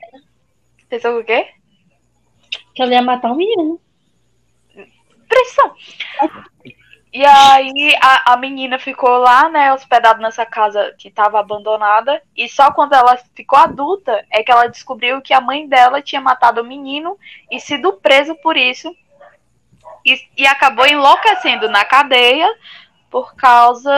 Pensou 0.90 1.18
o 1.18 1.24
quê? 1.24 1.48
que 2.74 2.82
ela 2.82 2.92
ia 2.92 3.00
matar 3.02 3.32
o 3.32 3.36
menino. 3.36 3.80
Pressão. 5.26 5.74
E 7.16 7.24
aí 7.24 7.96
a, 8.02 8.34
a 8.34 8.36
menina 8.36 8.78
ficou 8.78 9.16
lá, 9.16 9.48
né, 9.48 9.72
hospedada 9.72 10.20
nessa 10.20 10.44
casa 10.44 10.94
que 10.98 11.08
estava 11.08 11.40
abandonada. 11.40 12.20
E 12.36 12.46
só 12.46 12.70
quando 12.70 12.92
ela 12.92 13.16
ficou 13.34 13.58
adulta 13.58 14.22
é 14.30 14.42
que 14.42 14.52
ela 14.52 14.66
descobriu 14.66 15.22
que 15.22 15.32
a 15.32 15.40
mãe 15.40 15.66
dela 15.66 16.02
tinha 16.02 16.20
matado 16.20 16.60
o 16.60 16.64
menino 16.64 17.16
e 17.50 17.58
sido 17.58 17.94
preso 17.94 18.34
por 18.34 18.54
isso. 18.54 18.94
E, 20.04 20.20
e 20.36 20.46
acabou 20.46 20.86
enlouquecendo 20.86 21.70
na 21.70 21.86
cadeia 21.86 22.54
por 23.10 23.34
causa 23.34 23.90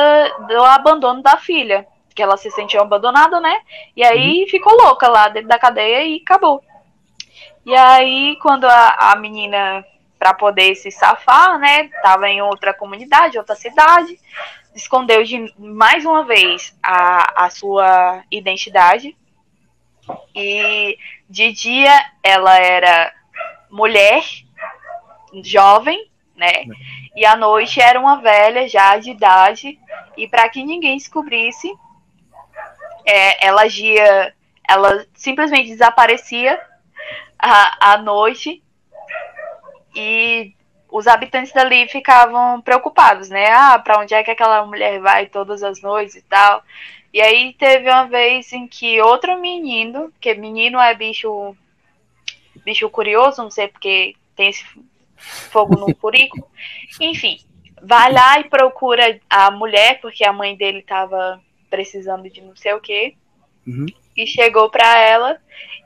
do 0.47 0.63
abandono 0.63 1.21
da 1.21 1.37
filha. 1.39 1.89
Que 2.15 2.23
ela 2.23 2.37
se 2.37 2.53
sentiu 2.53 2.81
abandonada, 2.81 3.41
né? 3.41 3.63
E 3.97 4.05
aí 4.05 4.47
ficou 4.49 4.73
louca 4.81 5.09
lá 5.09 5.29
dentro 5.29 5.49
da 5.49 5.59
cadeia 5.59 6.05
e 6.05 6.23
acabou. 6.23 6.63
E 7.67 7.75
aí, 7.75 8.39
quando 8.41 8.67
a, 8.67 9.11
a 9.11 9.17
menina 9.17 9.85
para 10.19 10.35
poder 10.35 10.75
se 10.75 10.91
safar, 10.91 11.59
né? 11.59 11.89
Tava 12.03 12.29
em 12.29 12.43
outra 12.43 12.75
comunidade, 12.75 13.39
outra 13.39 13.55
cidade, 13.55 14.19
escondeu 14.75 15.23
de 15.23 15.53
mais 15.59 16.05
uma 16.05 16.25
vez 16.25 16.77
a, 16.83 17.45
a 17.45 17.51
sua 17.51 18.23
identidade. 18.31 19.17
E 20.35 20.99
de 21.29 21.53
dia 21.53 21.93
ela 22.23 22.59
era 22.59 23.13
mulher, 23.71 24.23
jovem, 25.43 26.11
né? 26.35 26.65
E 27.15 27.27
a 27.27 27.37
noite 27.37 27.81
era 27.81 27.99
uma 27.99 28.21
velha 28.21 28.69
já 28.69 28.97
de 28.97 29.11
idade 29.11 29.79
e 30.17 30.27
para 30.27 30.49
que 30.49 30.65
ninguém 30.65 30.97
descobrisse, 30.97 31.73
é, 33.05 33.47
ela 33.47 33.63
agia, 33.63 34.35
ela 34.67 35.07
simplesmente 35.15 35.69
desaparecia 35.69 36.61
à, 37.39 37.93
à 37.93 37.99
noite 37.99 38.63
e 39.99 40.55
os 40.89 41.09
habitantes 41.09 41.53
dali 41.53 41.89
ficavam 41.89 42.61
preocupados, 42.63 43.29
né? 43.29 43.51
Ah, 43.51 43.79
para 43.79 43.99
onde 43.99 44.15
é 44.15 44.23
que 44.23 44.31
aquela 44.31 44.65
mulher 44.65 45.01
vai 45.01 45.27
todas 45.27 45.63
as 45.65 45.83
noites 45.83 46.15
e 46.15 46.23
tal. 46.23 46.63
E 47.13 47.21
aí 47.21 47.53
teve 47.55 47.91
uma 47.91 48.07
vez 48.07 48.53
em 48.53 48.69
que 48.69 49.01
outro 49.01 49.41
menino, 49.41 50.13
que 50.21 50.35
menino 50.35 50.79
é 50.79 50.95
bicho 50.95 51.57
bicho 52.65 52.89
curioso, 52.91 53.43
não 53.43 53.51
sei 53.51 53.67
porque 53.69 54.15
tem 54.37 54.51
esse 54.51 54.65
fogo 55.17 55.77
no 55.77 55.95
furico. 55.99 56.49
Enfim, 57.01 57.41
vai 57.83 58.13
lá 58.13 58.39
e 58.39 58.45
procura 58.45 59.19
a 59.29 59.51
mulher, 59.51 60.01
porque 60.01 60.25
a 60.25 60.33
mãe 60.33 60.57
dele 60.57 60.83
tava 60.83 61.41
precisando 61.69 62.31
de 62.31 62.41
não 62.41 62.55
sei 62.55 62.73
o 62.75 62.81
quê. 62.81 63.15
Uhum. 63.67 63.87
E 64.17 64.27
chegou 64.27 64.71
pra 64.71 64.99
ela. 64.99 65.41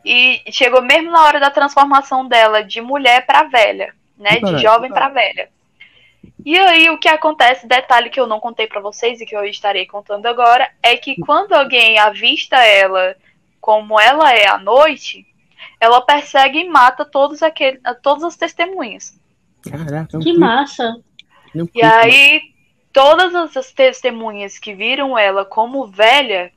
E 0.04 0.42
chegou 0.50 0.82
mesmo 0.82 1.10
na 1.10 1.22
hora 1.22 1.38
da 1.38 1.50
transformação 1.50 2.26
dela 2.26 2.62
de 2.62 2.80
mulher 2.80 3.24
pra 3.24 3.44
velha, 3.44 3.94
né? 4.22 4.38
De 4.40 4.58
jovem 4.58 4.90
pra 4.90 5.08
velha. 5.08 5.50
E 6.44 6.58
aí 6.58 6.90
o 6.90 6.98
que 6.98 7.08
acontece, 7.08 7.66
detalhe 7.66 8.10
que 8.10 8.18
eu 8.18 8.26
não 8.26 8.40
contei 8.40 8.66
para 8.66 8.80
vocês 8.80 9.20
e 9.20 9.26
que 9.26 9.36
eu 9.36 9.44
estarei 9.44 9.86
contando 9.86 10.26
agora, 10.26 10.68
é 10.82 10.96
que 10.96 11.16
quando 11.20 11.52
alguém 11.52 11.98
avista 11.98 12.56
ela 12.56 13.16
como 13.60 14.00
ela 14.00 14.32
é 14.34 14.48
à 14.48 14.58
noite, 14.58 15.24
ela 15.80 16.00
persegue 16.00 16.58
e 16.58 16.68
mata 16.68 17.04
todos 17.04 17.42
aquele, 17.42 17.80
todas 18.02 18.24
as 18.24 18.36
testemunhas. 18.36 19.20
Caraca, 19.62 20.16
é 20.16 20.20
Que 20.20 20.36
massa. 20.36 20.96
é 21.54 21.60
E 21.72 21.82
aí 21.82 22.42
todas 22.92 23.56
as 23.56 23.70
testemunhas 23.70 24.58
que 24.58 24.74
viram 24.74 25.16
ela 25.16 25.44
como 25.44 25.86
velha, 25.86 26.52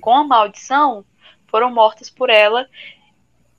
com 0.00 0.14
a 0.14 0.24
maldição, 0.24 1.04
foram 1.46 1.70
mortas 1.70 2.08
por 2.08 2.30
ela. 2.30 2.66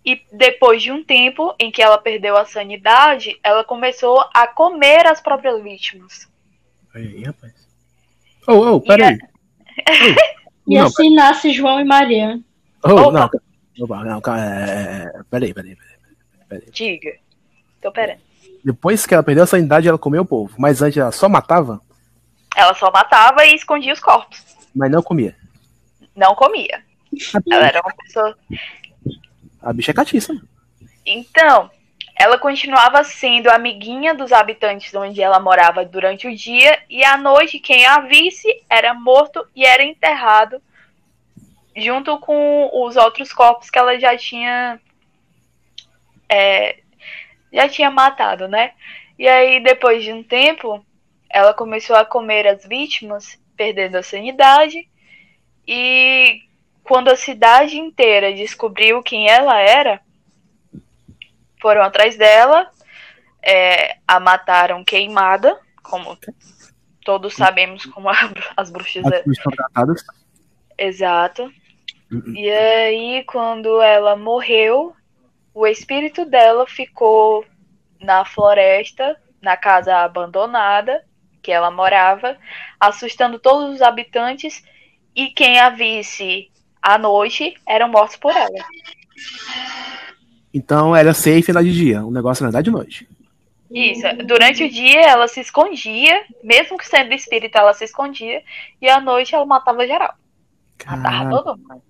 E 0.07 0.21
depois 0.31 0.81
de 0.81 0.89
um 0.89 1.03
tempo 1.03 1.53
em 1.59 1.69
que 1.69 1.81
ela 1.81 1.97
perdeu 1.97 2.37
a 2.37 2.45
sanidade, 2.45 3.37
ela 3.43 3.61
começou 3.65 4.23
a 4.33 4.47
comer 4.47 5.05
as 5.05 5.19
próprias 5.19 5.61
vítimas. 5.61 6.29
Aí, 6.95 7.25
rapaz. 7.25 7.53
Ô, 8.47 8.53
ô, 8.75 8.79
peraí. 8.81 9.17
E 10.65 10.75
Não, 10.77 10.85
assim 10.85 11.13
nasce 11.13 11.51
João 11.51 11.81
e 11.81 11.83
Maria. 11.83 12.39
Ô, 12.85 12.91
Opa. 12.93 13.11
não, 13.11 13.83
opa, 13.83 14.03
não, 14.05 14.21
calma, 14.21 14.41
é, 14.45 14.69
é, 14.69 15.03
é, 15.19 15.23
peraí, 15.29 15.53
peraí, 15.53 15.75
peraí. 16.47 16.63
Diga. 16.71 17.11
Tô 17.81 17.89
esperando. 17.89 18.19
Depois 18.63 19.05
que 19.05 19.13
ela 19.13 19.23
perdeu 19.23 19.43
a 19.43 19.47
sanidade, 19.47 19.89
ela 19.89 19.97
comeu 19.97 20.21
o 20.21 20.25
povo. 20.25 20.55
Mas 20.57 20.81
antes 20.81 20.97
ela 20.97 21.11
só 21.11 21.27
matava, 21.27 21.81
Ela 22.55 22.73
só 22.73 22.89
matava 22.91 23.45
e 23.45 23.55
escondia 23.55 23.91
os 23.91 23.99
corpos. 23.99 24.41
mas 24.73 24.89
não 24.89 25.03
comia. 25.03 25.35
Não 26.15 26.33
comia. 26.33 26.81
Ela 27.51 27.67
era 27.67 27.81
uma 27.81 27.93
pessoa. 27.93 28.37
A 29.61 29.73
bicha 29.73 29.91
é 29.91 29.93
catiça. 29.93 30.33
Então, 31.05 31.69
ela 32.19 32.39
continuava 32.39 33.03
sendo 33.03 33.47
amiguinha 33.47 34.15
dos 34.15 34.31
habitantes 34.31 34.93
onde 34.95 35.21
ela 35.21 35.39
morava 35.39 35.85
durante 35.85 36.27
o 36.27 36.35
dia 36.35 36.81
e 36.89 37.03
à 37.03 37.15
noite 37.15 37.59
quem 37.59 37.85
a 37.85 37.99
visse 37.99 38.47
era 38.67 38.93
morto 38.93 39.47
e 39.55 39.63
era 39.63 39.83
enterrado 39.83 40.61
junto 41.75 42.17
com 42.19 42.71
os 42.73 42.95
outros 42.95 43.31
corpos 43.31 43.69
que 43.69 43.77
ela 43.77 43.99
já 43.99 44.17
tinha 44.17 44.81
é, 46.27 46.79
já 47.53 47.69
tinha 47.69 47.91
matado, 47.91 48.47
né? 48.47 48.71
E 49.17 49.27
aí 49.27 49.59
depois 49.61 50.03
de 50.03 50.11
um 50.11 50.23
tempo 50.23 50.83
ela 51.29 51.53
começou 51.53 51.95
a 51.95 52.05
comer 52.05 52.47
as 52.47 52.65
vítimas, 52.65 53.39
perdendo 53.55 53.95
a 53.97 54.03
sanidade 54.03 54.89
e 55.67 56.46
quando 56.87 57.09
a 57.09 57.15
cidade 57.17 57.77
inteira 57.77 58.33
descobriu 58.33 59.03
quem 59.03 59.29
ela 59.29 59.59
era 59.59 59.99
foram 61.61 61.81
atrás 61.81 62.15
dela, 62.15 62.69
é, 63.43 63.97
a 64.07 64.19
mataram 64.19 64.83
queimada, 64.85 65.59
como 65.83 66.17
todos 67.03 67.33
sabemos 67.33 67.85
como 67.87 68.07
a- 68.09 68.33
as 68.55 68.69
bruxas 68.71 69.05
As 69.05 69.11
é. 69.11 69.17
bichas 69.23 69.37
estão 69.37 69.51
tratadas. 69.51 70.03
Exato. 70.77 71.51
Uhum. 72.11 72.33
E 72.33 72.49
aí, 72.49 73.23
quando 73.25 73.81
ela 73.81 74.15
morreu, 74.15 74.95
o 75.53 75.67
espírito 75.67 76.23
dela 76.25 76.65
ficou 76.65 77.43
na 77.99 78.23
floresta, 78.23 79.19
na 79.41 79.57
casa 79.57 79.97
abandonada 79.97 81.03
que 81.41 81.51
ela 81.51 81.71
morava, 81.71 82.37
assustando 82.79 83.39
todos 83.39 83.73
os 83.75 83.81
habitantes 83.81 84.63
e 85.15 85.27
quem 85.29 85.59
a 85.59 85.69
visse 85.69 86.49
à 86.87 86.97
noite 86.97 87.53
eram 87.67 87.89
mortos 87.89 88.15
por 88.15 88.31
ela. 88.31 88.65
Então 90.53 90.95
era 90.95 91.13
safe 91.13 91.51
lá 91.51 91.61
de 91.61 91.73
dia. 91.73 92.05
O 92.05 92.09
negócio 92.09 92.47
era 92.47 92.61
de 92.63 92.71
noite. 92.71 93.05
Isso. 93.69 94.03
Durante 94.25 94.63
o 94.63 94.69
dia 94.69 95.01
ela 95.01 95.27
se 95.27 95.41
escondia, 95.41 96.23
mesmo 96.41 96.77
que 96.77 96.87
sendo 96.87 97.13
espírita, 97.13 97.59
ela 97.59 97.73
se 97.73 97.83
escondia, 97.83 98.41
e 98.81 98.87
à 98.89 99.01
noite 99.01 99.35
ela 99.35 99.45
matava 99.45 99.85
geral. 99.85 100.13
Matava 100.85 101.03
Caralho. 101.03 101.29
todo 101.29 101.57
mundo. 101.57 101.81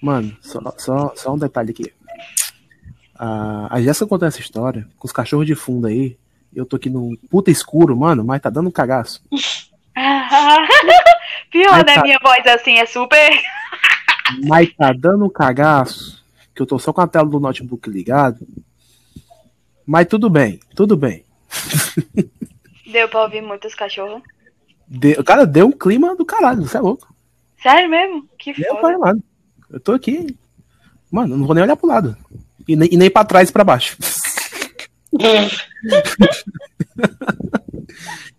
Mano, 0.00 0.34
só, 0.40 0.60
só, 0.78 1.12
só 1.14 1.34
um 1.34 1.38
detalhe 1.38 1.72
aqui. 1.72 1.92
A, 3.14 3.76
a 3.76 3.82
Jéssica 3.82 4.06
contando 4.06 4.28
essa 4.28 4.40
história, 4.40 4.88
com 4.98 5.06
os 5.06 5.12
cachorros 5.12 5.46
de 5.46 5.54
fundo 5.54 5.86
aí. 5.86 6.16
Eu 6.56 6.64
tô 6.64 6.76
aqui 6.76 6.88
no 6.88 7.18
puta 7.30 7.50
escuro, 7.50 7.94
mano, 7.94 8.24
mas 8.24 8.40
tá 8.40 8.48
dando 8.48 8.70
um 8.70 8.72
cagaço. 8.72 9.22
Pior, 11.52 11.84
né? 11.84 11.94
tá. 11.96 12.02
Minha 12.02 12.18
voz 12.22 12.46
assim 12.46 12.78
é 12.78 12.86
super. 12.86 13.30
Mas 14.46 14.72
tá 14.74 14.92
dando 14.92 15.24
um 15.24 15.30
cagaço. 15.30 16.20
Que 16.54 16.62
eu 16.62 16.66
tô 16.66 16.78
só 16.78 16.92
com 16.92 17.00
a 17.00 17.06
tela 17.06 17.28
do 17.28 17.40
notebook 17.40 17.88
ligado. 17.88 18.46
Mas 19.86 20.06
tudo 20.08 20.28
bem, 20.30 20.60
tudo 20.74 20.96
bem. 20.96 21.24
Deu 22.90 23.08
pra 23.08 23.22
ouvir 23.22 23.40
muitos 23.42 23.74
cachorros. 23.74 24.22
Deu- 24.86 25.22
cara, 25.24 25.46
deu 25.46 25.66
um 25.66 25.72
clima 25.72 26.14
do 26.16 26.24
caralho, 26.24 26.62
você 26.66 26.76
é 26.76 26.80
louco. 26.80 27.12
Sério 27.62 27.88
mesmo? 27.88 28.28
Que 28.38 28.50
Eu, 28.50 28.76
foda. 28.80 28.98
mano, 28.98 29.22
eu 29.70 29.80
tô 29.80 29.92
aqui. 29.92 30.36
Mano, 31.10 31.36
não 31.36 31.46
vou 31.46 31.54
nem 31.54 31.62
olhar 31.64 31.76
pro 31.76 31.88
lado. 31.88 32.16
E 32.68 32.74
nem, 32.76 32.88
e 32.92 32.96
nem 32.96 33.10
pra 33.10 33.24
trás 33.24 33.48
e 33.48 33.52
pra 33.52 33.64
baixo. 33.64 33.96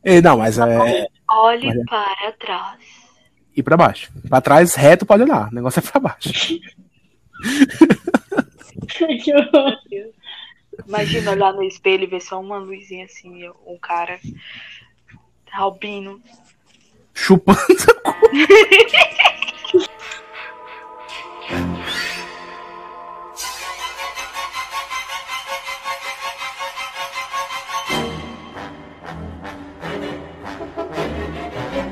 É, 0.03 0.19
não, 0.19 0.37
mas 0.37 0.57
é. 0.57 1.05
Olhe 1.29 1.67
Olha. 1.69 1.83
para 1.87 2.31
trás. 2.39 2.79
E 3.55 3.61
pra 3.61 3.77
baixo. 3.77 4.11
Pra 4.27 4.41
trás, 4.41 4.75
reto, 4.75 5.05
pode 5.05 5.23
olhar. 5.23 5.49
O 5.49 5.55
negócio 5.55 5.79
é 5.79 5.81
pra 5.81 5.99
baixo. 5.99 6.29
que 9.23 9.33
horror. 9.35 9.77
Imagina 10.87 11.31
olhar 11.31 11.53
no 11.53 11.63
espelho 11.63 12.03
e 12.03 12.07
ver 12.07 12.21
só 12.21 12.39
uma 12.39 12.57
luzinha 12.57 13.05
assim, 13.05 13.47
um 13.65 13.77
cara 13.77 14.19
albino. 15.53 16.21
Chupando. 17.13 17.59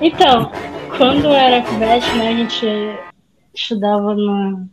Então, 0.01 0.49
quando 0.99 1.23
eu 1.27 1.33
era 1.33 1.61
pivete, 1.61 2.13
né, 2.17 2.27
a 2.27 2.35
gente 2.35 2.65
estudava 3.55 4.13
na. 4.13 4.65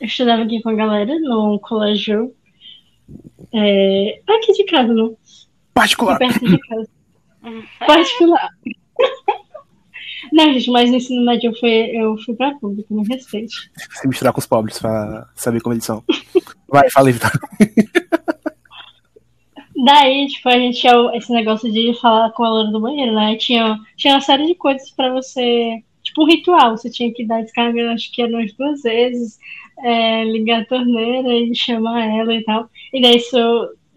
Eu 0.00 0.06
estudava 0.06 0.42
aqui 0.42 0.62
com 0.62 0.70
a 0.70 0.74
galera 0.74 1.18
no 1.20 1.60
colégio. 1.60 2.34
É, 3.52 4.22
aqui 4.26 4.54
de 4.54 4.64
casa, 4.64 4.92
não. 4.92 5.08
Aqui 5.08 5.18
Particular. 5.74 6.18
perto 6.18 6.46
de 6.46 6.58
casa. 6.58 6.88
Particular. 7.86 8.48
Não, 10.32 10.52
gente, 10.54 10.70
mas 10.70 10.90
no 10.90 10.96
ensino 10.96 11.24
médio 11.24 11.50
eu 11.50 11.54
fui, 11.60 11.70
eu 11.70 12.16
fui 12.24 12.34
pra 12.34 12.54
público, 12.54 12.94
me 12.94 13.06
respeite. 13.06 13.70
Se 13.90 14.08
misturar 14.08 14.32
com 14.32 14.40
os 14.40 14.46
pobres 14.46 14.78
pra 14.78 15.28
saber 15.36 15.60
como 15.60 15.74
eles 15.74 15.84
são. 15.84 16.02
Vai, 16.66 16.90
fala 16.90 17.08
aí, 17.08 17.12
Vitor. 17.12 17.30
Daí, 19.84 20.26
tipo, 20.28 20.48
a 20.48 20.58
gente 20.58 20.80
tinha 20.80 21.10
esse 21.14 21.30
negócio 21.30 21.70
de 21.70 21.92
falar 22.00 22.30
com 22.32 22.42
a 22.42 22.48
loura 22.48 22.70
do 22.70 22.80
banheiro, 22.80 23.12
né? 23.12 23.36
Tinha, 23.36 23.78
tinha 23.96 24.14
uma 24.14 24.20
série 24.20 24.46
de 24.46 24.54
coisas 24.54 24.90
pra 24.90 25.12
você. 25.12 25.82
Tipo, 26.02 26.22
um 26.22 26.26
ritual. 26.26 26.76
Você 26.76 26.90
tinha 26.90 27.12
que 27.12 27.26
dar 27.26 27.42
descarga, 27.42 27.92
acho 27.92 28.10
que 28.10 28.22
eram 28.22 28.38
umas 28.38 28.52
duas 28.54 28.82
vezes, 28.82 29.38
é, 29.82 30.24
ligar 30.24 30.62
a 30.62 30.64
torneira 30.64 31.28
e 31.34 31.54
chamar 31.54 32.06
ela 32.06 32.34
e 32.34 32.42
tal. 32.44 32.70
E 32.92 33.02
daí 33.02 33.16
isso, 33.16 33.36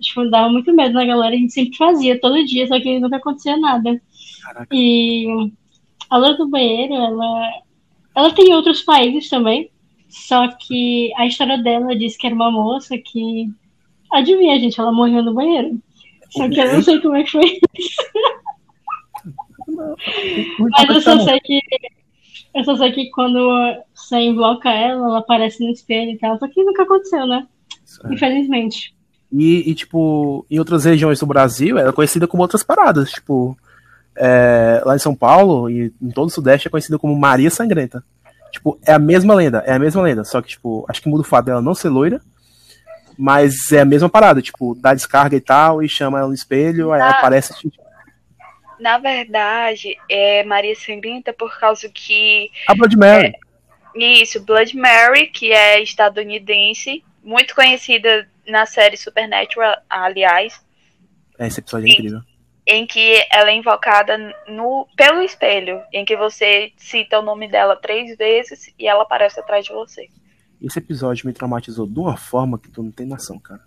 tipo, 0.02 0.30
dava 0.30 0.50
muito 0.50 0.74
medo 0.74 0.94
na 0.94 1.06
galera. 1.06 1.34
A 1.34 1.38
gente 1.38 1.54
sempre 1.54 1.78
fazia, 1.78 2.20
todo 2.20 2.46
dia, 2.46 2.68
só 2.68 2.80
que 2.80 3.00
nunca 3.00 3.16
acontecia 3.18 3.56
nada. 3.56 4.02
Caraca. 4.44 4.68
E 4.72 5.26
a 6.10 6.18
loura 6.18 6.38
do 6.38 6.50
banheiro, 6.50 6.94
ela, 6.94 7.52
ela 8.16 8.34
tem 8.34 8.50
em 8.50 8.54
outros 8.54 8.82
países 8.82 9.30
também. 9.30 9.70
Só 10.10 10.48
que 10.50 11.14
a 11.18 11.26
história 11.26 11.58
dela 11.58 11.96
diz 11.96 12.18
que 12.18 12.28
era 12.28 12.36
uma 12.36 12.52
moça 12.52 12.98
que. 12.98 13.50
Adivinha, 14.18 14.60
gente, 14.60 14.80
ela 14.80 14.92
morreu 14.92 15.22
no 15.24 15.34
banheiro. 15.34 15.80
Só 16.32 16.50
que 16.50 16.60
eu 16.60 16.74
não 16.74 16.82
sei 16.82 17.00
como 17.00 17.16
é 17.16 17.24
que 17.24 17.32
foi 17.32 17.46
isso. 17.46 18.02
Mas 20.60 20.90
eu 20.90 21.02
só 21.02 21.20
sei 21.20 21.40
que. 21.40 21.60
Eu 22.56 22.64
só 22.64 22.76
sei 22.76 22.92
que 22.92 23.10
quando 23.12 23.40
você 23.94 24.18
invoca 24.18 24.70
ela, 24.70 25.06
ela 25.06 25.20
aparece 25.20 25.64
no 25.64 25.72
espelho 25.72 26.12
e 26.12 26.18
tal. 26.18 26.38
Só 26.40 26.48
que 26.48 26.64
nunca 26.64 26.84
aconteceu, 26.84 27.28
né? 27.28 27.46
É. 28.06 28.14
Infelizmente. 28.14 28.96
E, 29.32 29.70
e, 29.70 29.76
tipo, 29.76 30.46
em 30.50 30.58
outras 30.58 30.86
regiões 30.86 31.20
do 31.20 31.26
Brasil, 31.26 31.78
ela 31.78 31.90
é 31.90 31.94
conhecida 31.94 32.28
como 32.28 32.42
outras 32.42 32.64
paradas. 32.64 33.12
Tipo, 33.12 33.56
é, 34.16 34.82
lá 34.86 34.96
em 34.96 35.00
São 35.00 35.14
Paulo 35.14 35.70
e 35.70 35.94
em 36.02 36.10
todo 36.10 36.28
o 36.28 36.32
Sudeste 36.32 36.68
é 36.68 36.72
conhecida 36.72 36.98
como 36.98 37.18
Maria 37.18 37.52
Sangrenta. 37.52 38.04
Tipo, 38.52 38.80
é 38.86 38.94
a 38.94 39.00
mesma 39.00 39.36
lenda, 39.36 39.60
é 39.66 39.74
a 39.74 39.80
mesma 39.80 40.02
lenda. 40.02 40.24
Só 40.24 40.42
que, 40.42 40.50
tipo, 40.50 40.86
acho 40.90 41.02
que 41.02 41.10
muda 41.10 41.22
o 41.22 41.26
fato 41.26 41.46
dela 41.46 41.62
não 41.62 41.76
ser 41.76 41.90
loira. 41.90 42.22
Mas 43.18 43.72
é 43.72 43.82
a 43.82 43.86
mesma 43.86 44.10
parada, 44.10 44.42
tipo, 44.42 44.76
dá 44.76 44.94
descarga 44.94 45.36
e 45.36 45.42
tal, 45.42 45.82
e 45.82 45.90
chama 45.90 46.20
ela 46.20 46.28
no 46.28 46.34
espelho, 46.34 46.92
aí 46.92 47.02
ela 47.02 47.12
aparece. 47.12 47.54
Na 48.80 49.00
verdade, 49.00 49.98
é 50.10 50.44
Maria 50.44 50.76
Sangrenta 50.76 51.34
por 51.34 51.60
causa 51.60 51.90
que 51.90 52.52
a 52.68 52.76
Blood 52.76 52.96
Mary. 52.96 53.34
Isso, 53.96 54.44
Blood 54.46 54.78
Mary, 54.78 55.28
que 55.28 55.52
é 55.52 55.82
estadunidense, 55.82 57.04
muito 57.24 57.56
conhecida 57.56 58.30
na 58.48 58.68
série 58.68 58.96
Supernatural, 58.96 59.76
aliás, 59.90 60.64
É, 61.40 61.48
esse 61.48 61.60
episódio 61.60 61.88
é 61.88 61.92
incrível. 61.92 62.22
em 62.68 62.86
que 62.86 63.26
ela 63.32 63.50
é 63.50 63.56
invocada 63.56 64.18
no, 64.48 64.88
pelo 64.96 65.24
espelho, 65.24 65.82
em 65.92 66.06
que 66.06 66.16
você 66.16 66.72
cita 66.78 67.20
o 67.20 67.24
nome 67.24 67.48
dela 67.48 67.76
três 67.76 68.16
vezes 68.16 68.72
e 68.78 68.88
ela 68.88 69.02
aparece 69.04 69.40
atrás 69.40 69.66
de 69.66 69.74
você. 69.74 70.08
Esse 70.62 70.80
episódio 70.80 71.28
me 71.28 71.34
traumatizou 71.34 71.86
de 71.88 72.00
uma 72.00 72.18
forma 72.18 72.58
que 72.58 72.70
tu 72.70 72.82
não 72.82 72.92
tem 72.92 73.06
noção, 73.06 73.38
cara. 73.40 73.62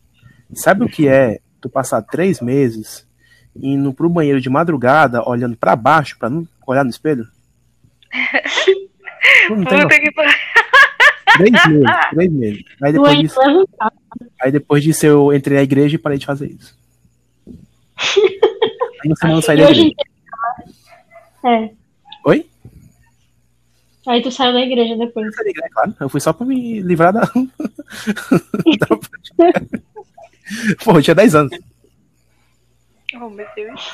Sabe 0.55 0.85
o 0.85 0.89
que 0.89 1.07
é 1.07 1.39
tu 1.61 1.69
passar 1.69 2.03
três 2.03 2.41
meses 2.41 3.07
indo 3.55 3.93
pro 3.93 4.09
banheiro 4.09 4.41
de 4.41 4.49
madrugada, 4.51 5.29
olhando 5.29 5.57
pra 5.57 5.77
baixo, 5.77 6.19
pra 6.19 6.29
não 6.31 6.47
olhar 6.67 6.83
no 6.85 6.91
espelho? 6.91 7.25
Tu 9.47 9.57
não 9.57 9.65
tem 9.65 9.79
noção. 9.79 9.89
Puta 9.89 10.01
que 10.01 10.13
pariu. 10.13 10.33
Três 11.37 11.53
meses, 11.69 11.87
três 12.11 12.33
meses. 12.33 12.65
Aí 12.83 12.93
depois, 12.93 13.13
Doente 13.13 13.23
disso, 13.23 13.41
aí 14.43 14.51
depois 14.53 14.83
disso 14.83 15.07
eu 15.07 15.33
entrei 15.33 15.59
na 15.59 15.63
igreja 15.63 15.95
e 15.95 15.99
parei 15.99 16.19
de 16.19 16.27
fazer 16.27 16.49
isso. 16.51 16.77
Aí 19.03 19.09
uma 19.09 19.17
semana 19.17 19.39
eu 19.39 19.43
saí 19.43 19.59
E 19.59 19.63
da 19.63 19.71
igreja. 19.71 19.83
dia. 19.85 19.95
É. 21.51 21.71
Oi? 22.29 22.47
Aí 24.07 24.23
tu 24.23 24.31
saiu 24.31 24.53
da 24.55 24.61
igreja 24.61 24.97
depois. 24.97 25.27
Eu 25.27 25.33
saí 25.33 25.51
igreja, 25.51 25.69
claro. 25.73 25.95
Eu 26.01 26.09
fui 26.09 26.21
só 26.21 26.33
pra 26.33 26.47
me 26.47 26.81
livrar 26.81 27.13
da. 27.13 27.21
da- 28.79 28.99
Pô, 30.85 30.93
eu 30.93 31.03
tinha 31.03 31.15
10 31.15 31.35
anos. 31.35 31.59
Oh, 33.21 33.29
meu 33.29 33.47
Deus. 33.55 33.93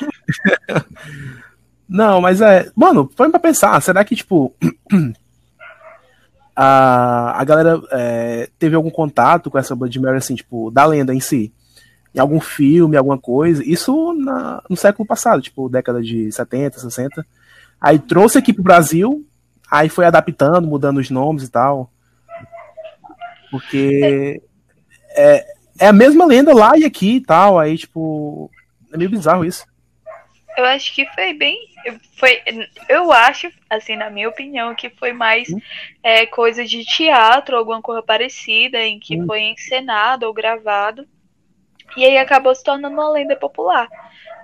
Não, 1.87 2.19
mas 2.21 2.41
é. 2.41 2.71
Mano, 2.75 3.07
põe 3.07 3.29
pra 3.29 3.39
pensar, 3.39 3.79
será 3.81 4.03
que, 4.03 4.15
tipo. 4.15 4.55
a, 6.55 7.39
a 7.39 7.43
galera 7.43 7.81
é, 7.91 8.49
teve 8.57 8.75
algum 8.75 8.89
contato 8.89 9.49
com 9.51 9.57
essa 9.57 9.75
Blood 9.75 9.99
Mary, 9.99 10.17
assim, 10.17 10.35
tipo, 10.35 10.71
da 10.71 10.85
lenda 10.85 11.13
em 11.13 11.19
si? 11.19 11.51
Em 12.15 12.19
algum 12.19 12.39
filme, 12.39 12.97
alguma 12.97 13.17
coisa? 13.17 13.63
Isso 13.63 14.13
na- 14.13 14.63
no 14.69 14.75
século 14.75 15.05
passado, 15.07 15.41
tipo, 15.41 15.69
década 15.69 16.01
de 16.01 16.31
70, 16.31 16.79
60. 16.79 17.25
Aí 17.79 17.99
trouxe 17.99 18.37
aqui 18.39 18.51
pro 18.53 18.63
Brasil, 18.63 19.23
aí 19.69 19.89
foi 19.89 20.05
adaptando, 20.05 20.67
mudando 20.67 20.97
os 20.97 21.09
nomes 21.09 21.43
e 21.43 21.51
tal. 21.51 21.91
Porque. 23.51 24.41
É, 25.11 25.45
é 25.79 25.87
a 25.87 25.93
mesma 25.93 26.25
lenda 26.25 26.53
lá 26.53 26.77
e 26.77 26.85
aqui 26.85 27.15
e 27.17 27.21
tal, 27.21 27.57
aí, 27.59 27.77
tipo. 27.77 28.49
É 28.91 28.97
meio 28.97 29.09
bizarro 29.09 29.45
isso. 29.45 29.65
Eu 30.57 30.65
acho 30.65 30.93
que 30.95 31.05
foi 31.13 31.33
bem. 31.33 31.55
Foi, 32.17 32.41
eu 32.89 33.11
acho, 33.11 33.47
assim, 33.69 33.95
na 33.95 34.09
minha 34.09 34.27
opinião, 34.27 34.73
que 34.73 34.89
foi 34.89 35.13
mais 35.13 35.47
Hum. 35.49 35.59
é, 36.01 36.25
coisa 36.25 36.65
de 36.65 36.83
teatro, 36.83 37.55
alguma 37.55 37.81
coisa 37.81 38.01
parecida, 38.01 38.79
em 38.79 38.99
que 38.99 39.21
Hum. 39.21 39.27
foi 39.27 39.41
encenado 39.41 40.25
ou 40.25 40.33
gravado. 40.33 41.07
E 41.95 42.03
aí 42.03 42.17
acabou 42.17 42.53
se 42.55 42.63
tornando 42.63 42.95
uma 42.95 43.09
lenda 43.09 43.35
popular. 43.35 43.87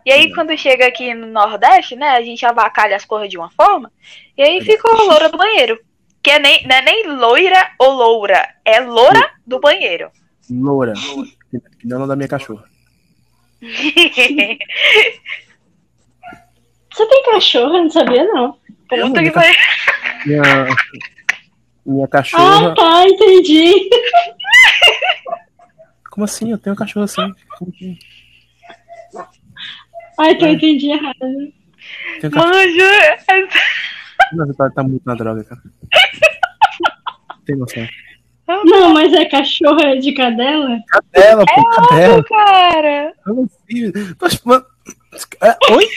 E 0.06 0.12
aí, 0.12 0.28
Hum. 0.28 0.32
quando 0.36 0.58
chega 0.58 0.86
aqui 0.88 1.14
no 1.14 1.28
Nordeste, 1.28 1.96
né, 1.96 2.10
a 2.10 2.22
gente 2.22 2.46
avacalha 2.46 2.96
as 2.96 3.06
coisas 3.06 3.30
de 3.30 3.38
uma 3.38 3.50
forma, 3.52 3.92
e 4.38 4.42
aí 4.44 4.62
ficou 4.62 4.92
a 4.92 5.04
loura 5.04 5.30
do 5.30 5.38
banheiro. 5.38 5.80
Que 6.22 6.32
é 6.32 6.40
nem, 6.40 6.66
não 6.68 6.76
é 6.76 6.82
nem 6.82 7.08
loira 7.08 7.72
ou 7.80 7.92
loura, 7.92 8.48
é 8.64 8.80
loura 8.80 9.32
do 9.46 9.60
banheiro. 9.60 10.10
Loura. 10.50 10.94
Que 11.52 11.60
que 11.60 11.86
nem 11.86 11.96
o 11.96 12.00
nome 12.00 12.08
da 12.10 12.16
minha 12.16 12.28
cachorra. 12.30 12.64
Você 16.92 17.08
tem 17.08 17.24
cachorro? 17.24 17.76
Eu 17.78 17.84
não 17.84 17.90
sabia, 17.90 18.24
não. 18.26 18.58
Puta 18.88 19.24
que 19.24 19.32
pariu. 19.32 19.56
minha, 20.26 20.42
minha 21.86 22.06
Ah, 22.06 22.08
cachorra. 22.08 22.76
tá, 22.76 23.06
entendi. 23.08 23.90
Como 26.12 26.26
assim? 26.26 26.52
Eu 26.52 26.58
tenho 26.60 26.74
um 26.76 26.78
cachorro 26.78 27.06
assim. 27.06 27.34
Como 27.58 27.72
assim? 27.76 27.98
Ai, 30.20 30.32
então 30.32 30.48
É. 30.48 30.52
eu 30.52 30.56
entendi 30.56 30.90
errado. 30.92 31.16
Tenho 31.20 31.54
um 32.26 32.30
cachorro. 32.32 32.54
Manjo, 32.54 33.48
Não, 34.34 34.48
Você 34.48 34.54
tá, 34.54 34.70
tá 34.70 34.84
muito 34.84 35.04
na 35.06 35.16
droga, 35.16 35.44
cara. 35.44 35.62
Tem 37.46 37.56
noção. 37.58 37.86
Não, 38.48 38.94
mas 38.94 39.14
é 39.14 39.26
cachorra 39.26 39.98
de 39.98 40.12
cadela? 40.14 40.78
Cadela, 40.88 41.46
pô, 41.46 41.64
cadela. 41.70 42.24
cara. 42.24 43.14
Como 43.26 43.44
assim? 43.44 43.92
Tô 44.18 44.30
chamando- 44.30 44.66
É, 45.42 45.74
Oi? 45.74 45.88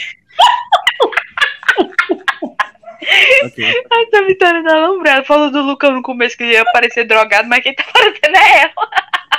ok, 3.45 3.65
Ai, 3.91 4.05
tá 4.07 4.21
me 4.23 4.37
dando 4.37 4.67
alumbrado. 4.69 5.25
Falou 5.25 5.51
do 5.51 5.61
Lucão 5.61 5.91
no 5.93 6.01
começo 6.01 6.37
que 6.37 6.43
ia 6.43 6.65
parecer 6.71 7.05
drogado, 7.05 7.47
mas 7.47 7.61
quem 7.63 7.73
tá 7.73 7.83
parecendo 7.93 8.35
é 8.37 8.61
ela. 8.63 8.89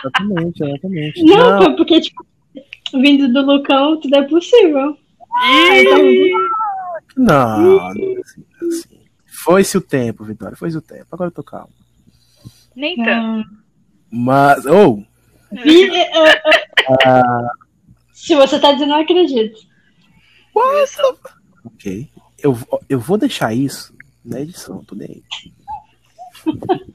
exatamente, 0.05 0.62
exatamente. 0.64 1.25
Não, 1.25 1.37
Não, 1.37 1.62
foi 1.62 1.77
porque, 1.77 2.01
tipo, 2.01 2.25
vindo 2.92 3.33
do 3.33 3.42
Lucão, 3.42 4.01
tudo 4.01 4.16
é 4.16 4.22
possível. 4.29 4.96
Aí 5.42 5.85
tá 5.85 5.98
não, 7.16 7.94
não 7.94 8.16
é 8.16 8.20
assim, 8.20 8.44
não 8.61 8.68
é 8.68 8.72
assim. 8.72 8.98
Foi-se 9.27 9.77
o 9.77 9.81
tempo, 9.81 10.24
Vitória, 10.24 10.57
foi-se 10.57 10.77
o 10.77 10.83
tempo. 10.83 11.07
Agora 11.11 11.29
eu 11.29 11.35
tô 11.35 11.42
calmo. 11.42 11.72
Nem 12.74 12.96
tanto. 12.96 13.48
Ah, 13.48 13.57
Mas, 14.11 14.66
ou, 14.66 15.05
eh, 15.53 16.01
eh, 17.05 17.22
Se 18.12 18.35
você 18.35 18.59
tá 18.59 18.72
dizendo, 18.72 18.92
eu 18.92 18.98
acredito. 19.01 19.59
ok. 21.64 22.09
Eu, 22.40 22.57
eu 22.88 23.01
vou 23.01 23.18
deixar 23.18 23.53
isso 23.53 23.94
na 24.24 24.40
edição, 24.40 24.85
tô 24.85 24.94
nem. 24.94 25.22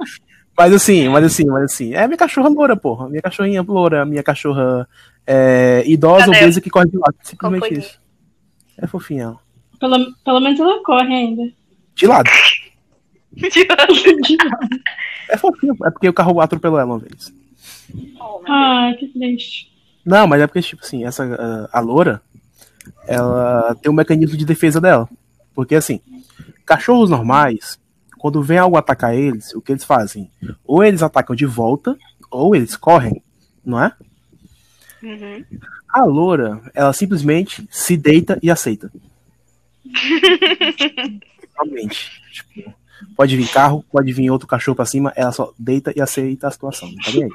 Mas 0.56 0.72
assim, 0.72 1.10
mas 1.10 1.26
assim, 1.26 1.46
mas 1.48 1.64
assim, 1.64 1.96
é 1.96 2.06
minha 2.06 2.16
cachorra 2.18 2.48
loura, 2.48 2.78
porra. 2.78 3.10
Minha 3.10 3.24
cachorrinha 3.24 3.64
loura, 3.64 4.06
minha 4.06 4.22
cachorra 4.22 4.88
é, 5.26 5.84
idosa, 5.86 6.26
Cadê? 6.26 6.38
obesa 6.38 6.62
que 6.62 6.70
corre 6.70 6.90
de 6.90 6.98
lado. 6.98 7.16
Simplesmente 7.22 7.68
foi? 7.68 7.78
isso. 7.78 8.02
É 8.78 8.88
fofinha. 8.88 9.36
Pelo, 9.80 9.98
pelo 10.24 10.40
menos 10.40 10.60
ela 10.60 10.84
corre 10.84 11.14
ainda. 11.14 11.44
De 11.96 12.08
lado. 12.08 12.30
É 15.30 15.38
fofinho. 15.38 15.76
É 15.84 15.90
porque 15.90 16.10
o 16.10 16.14
carro 16.14 16.40
atropelou 16.42 16.80
ela 16.80 16.94
uma 16.94 17.00
vez. 17.00 17.34
Oh. 18.20 18.42
Ai, 18.48 18.94
que 18.96 19.08
triste. 19.08 19.72
Não, 20.06 20.28
mas 20.28 20.42
é 20.42 20.48
porque, 20.48 20.62
tipo 20.62 20.84
assim, 20.84 21.06
essa, 21.06 21.24
a, 21.72 21.80
a 21.80 21.82
loura, 21.82 22.22
ela 23.08 23.76
tem 23.82 23.92
um 23.92 23.96
mecanismo 23.96 24.38
de 24.38 24.46
defesa 24.46 24.82
dela. 24.82 25.08
Porque, 25.54 25.76
assim, 25.76 26.02
cachorros 26.66 27.10
normais, 27.10 27.80
quando 28.18 28.42
vem 28.42 28.58
algo 28.58 28.78
atacar 28.78 29.16
eles, 29.16 29.54
o 29.56 29.62
que 29.62 29.72
eles 29.72 29.84
fazem? 29.84 30.30
Ou 30.64 30.84
eles 30.84 31.02
atacam 31.02 31.36
de 31.36 31.46
volta, 31.46 31.98
ou 32.30 32.56
eles 32.56 32.76
correm, 32.76 33.22
não 33.66 33.82
é? 33.82 33.94
Uhum. 35.04 35.44
A 35.90 36.06
loura, 36.06 36.62
ela 36.74 36.94
simplesmente 36.94 37.68
se 37.70 37.98
deita 37.98 38.40
e 38.42 38.50
aceita. 38.50 38.90
Realmente. 41.56 42.24
Tipo, 42.32 42.74
pode 43.16 43.36
vir 43.36 43.50
carro, 43.50 43.84
pode 43.92 44.14
vir 44.14 44.32
outro 44.32 44.48
cachorro 44.48 44.78
pra 44.78 44.86
cima, 44.86 45.12
ela 45.16 45.34
só 45.34 45.54
deita 45.60 45.92
e 45.96 46.02
aceita 46.02 46.48
a 46.48 46.52
situação. 46.52 46.90
Não 46.90 46.96
tá 46.96 47.12
aí. 47.12 47.30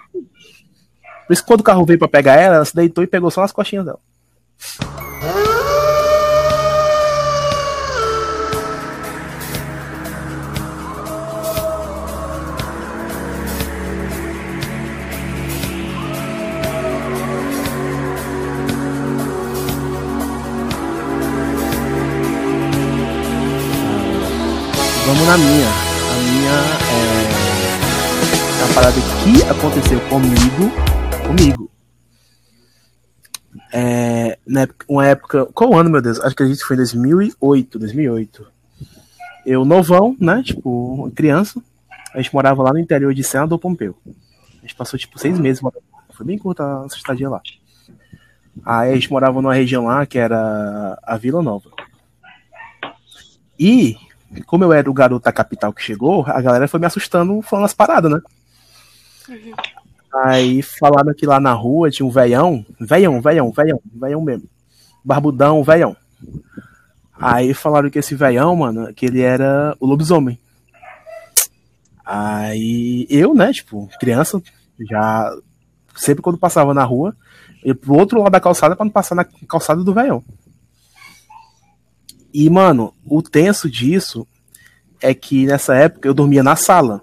Por 1.26 1.32
isso 1.34 1.42
que 1.42 1.46
quando 1.46 1.60
o 1.60 1.64
carro 1.64 1.84
veio 1.84 1.98
pra 1.98 2.08
pegar 2.08 2.36
ela, 2.36 2.56
ela 2.56 2.64
se 2.64 2.74
deitou 2.74 3.04
e 3.04 3.06
pegou 3.06 3.30
só 3.30 3.42
nas 3.42 3.52
costinhas 3.52 3.84
dela. 3.84 4.00
Na 25.28 25.36
minha. 25.36 25.68
A 25.68 26.14
minha 26.22 26.52
é. 26.96 27.04
A 28.64 28.74
parada 28.74 28.96
que 29.22 29.42
aconteceu 29.42 30.00
comigo. 30.08 30.72
Comigo. 31.26 31.70
É, 33.70 34.38
Na 34.46 34.62
época, 34.62 34.86
uma 34.88 35.06
época. 35.06 35.44
Qual 35.52 35.74
ano, 35.74 35.90
meu 35.90 36.00
Deus? 36.00 36.18
Acho 36.20 36.34
que 36.34 36.42
a 36.42 36.46
gente 36.46 36.64
foi 36.64 36.76
em 36.76 36.78
2008. 36.78 37.78
2008. 37.78 38.46
Eu, 39.44 39.66
novão, 39.66 40.16
né? 40.18 40.42
Tipo, 40.42 41.12
criança. 41.14 41.62
A 42.14 42.22
gente 42.22 42.32
morava 42.32 42.62
lá 42.62 42.72
no 42.72 42.78
interior 42.78 43.12
de 43.12 43.22
Senador 43.22 43.58
Pompeu. 43.58 43.98
A 44.06 44.60
gente 44.62 44.74
passou, 44.74 44.98
tipo, 44.98 45.18
seis 45.18 45.38
meses 45.38 45.60
morando. 45.60 45.82
Foi 46.14 46.24
bem 46.24 46.38
curta 46.38 46.62
a 46.62 46.82
nossa 46.84 46.96
estadia 46.96 47.28
lá. 47.28 47.42
Aí 48.64 48.92
a 48.92 48.94
gente 48.94 49.10
morava 49.10 49.42
numa 49.42 49.54
região 49.54 49.84
lá 49.84 50.06
que 50.06 50.18
era 50.18 50.98
a 51.02 51.18
Vila 51.18 51.42
Nova. 51.42 51.70
E, 53.58 53.94
como 54.46 54.64
eu 54.64 54.72
era 54.72 54.90
o 54.90 54.94
garoto 54.94 55.24
da 55.24 55.32
capital 55.32 55.72
que 55.72 55.82
chegou, 55.82 56.24
a 56.26 56.40
galera 56.40 56.68
foi 56.68 56.80
me 56.80 56.86
assustando 56.86 57.40
falando 57.42 57.64
as 57.64 57.74
paradas, 57.74 58.10
né? 58.10 58.20
Uhum. 59.28 59.52
Aí 60.14 60.62
falaram 60.62 61.14
que 61.14 61.26
lá 61.26 61.38
na 61.38 61.52
rua 61.52 61.90
tinha 61.90 62.06
um 62.06 62.10
veião, 62.10 62.64
veião, 62.80 63.20
veião, 63.20 63.52
veião, 63.52 63.80
veião 63.94 64.22
mesmo. 64.22 64.48
Barbudão, 65.04 65.62
veião. 65.62 65.96
Aí 67.20 67.52
falaram 67.52 67.90
que 67.90 67.98
esse 67.98 68.14
veião, 68.14 68.54
mano, 68.56 68.92
que 68.94 69.06
ele 69.06 69.20
era 69.20 69.76
o 69.80 69.86
lobisomem. 69.86 70.38
Aí 72.04 73.06
eu, 73.10 73.34
né, 73.34 73.52
tipo, 73.52 73.88
criança, 74.00 74.40
já 74.88 75.30
sempre 75.94 76.22
quando 76.22 76.38
passava 76.38 76.72
na 76.72 76.84
rua, 76.84 77.14
ia 77.64 77.74
pro 77.74 77.94
outro 77.94 78.18
lado 78.20 78.32
da 78.32 78.40
calçada 78.40 78.74
para 78.74 78.84
não 78.84 78.92
passar 78.92 79.14
na 79.14 79.24
calçada 79.24 79.82
do 79.82 79.92
veião. 79.92 80.22
E, 82.32 82.48
mano, 82.50 82.94
o 83.04 83.22
tenso 83.22 83.70
disso 83.70 84.26
é 85.00 85.14
que 85.14 85.46
nessa 85.46 85.74
época 85.74 86.08
eu 86.08 86.14
dormia 86.14 86.42
na 86.42 86.56
sala 86.56 87.02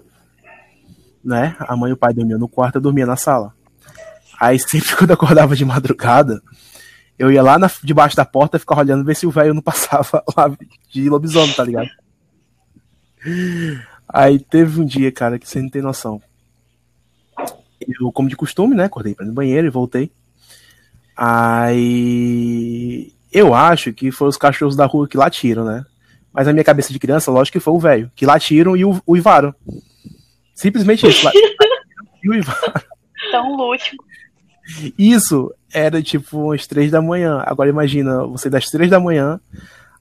né? 1.26 1.56
A 1.58 1.76
mãe 1.76 1.90
e 1.90 1.92
o 1.92 1.96
pai 1.96 2.14
dormiam 2.14 2.38
no 2.38 2.48
quarto, 2.48 2.76
eu 2.76 2.80
dormia 2.80 3.04
na 3.04 3.16
sala. 3.16 3.52
Aí 4.40 4.56
sempre 4.62 4.94
quando 4.94 5.10
eu 5.10 5.14
acordava 5.14 5.56
de 5.56 5.64
madrugada, 5.64 6.40
eu 7.18 7.32
ia 7.32 7.42
lá 7.42 7.58
na, 7.58 7.68
debaixo 7.82 8.16
da 8.16 8.24
porta 8.24 8.56
e 8.56 8.60
ficava 8.60 8.82
olhando 8.82 9.04
ver 9.04 9.16
se 9.16 9.26
o 9.26 9.30
velho 9.30 9.52
não 9.52 9.62
passava 9.62 10.22
lá 10.36 10.56
de 10.88 11.10
lobisomem, 11.10 11.52
tá 11.52 11.64
ligado? 11.64 11.90
Aí 14.08 14.38
teve 14.38 14.80
um 14.80 14.84
dia, 14.84 15.10
cara, 15.10 15.36
que 15.36 15.48
você 15.48 15.60
não 15.60 15.68
tem 15.68 15.82
noção. 15.82 16.22
Eu, 17.80 18.12
como 18.12 18.28
de 18.28 18.36
costume, 18.36 18.76
né? 18.76 18.84
Acordei 18.84 19.14
para 19.14 19.24
ir 19.26 19.28
no 19.28 19.34
banheiro 19.34 19.66
e 19.66 19.70
voltei. 19.70 20.12
Aí 21.16 23.12
eu 23.32 23.54
acho 23.54 23.92
que 23.92 24.10
foi 24.10 24.28
os 24.28 24.36
cachorros 24.36 24.76
da 24.76 24.86
rua 24.86 25.08
que 25.08 25.16
latiram, 25.16 25.64
né? 25.64 25.84
Mas 26.32 26.46
na 26.46 26.52
minha 26.52 26.64
cabeça 26.64 26.92
de 26.92 26.98
criança, 26.98 27.30
lógico 27.30 27.58
que 27.58 27.64
foi 27.64 27.72
o 27.72 27.78
velho, 27.78 28.10
que 28.14 28.26
latiram 28.26 28.76
e 28.76 28.84
o, 28.84 29.16
Ivaro. 29.16 29.54
Simplesmente 30.54 31.06
isso. 31.06 31.26
e 32.22 32.28
o 32.28 32.34
Ivar. 32.34 32.84
Tão 33.30 33.56
lúdico. 33.56 34.04
Isso 34.98 35.52
era 35.72 36.02
tipo 36.02 36.52
às 36.52 36.66
três 36.66 36.90
da 36.90 37.00
manhã. 37.00 37.42
Agora 37.46 37.70
imagina, 37.70 38.26
você 38.26 38.50
das 38.50 38.66
três 38.66 38.90
da 38.90 39.00
manhã 39.00 39.40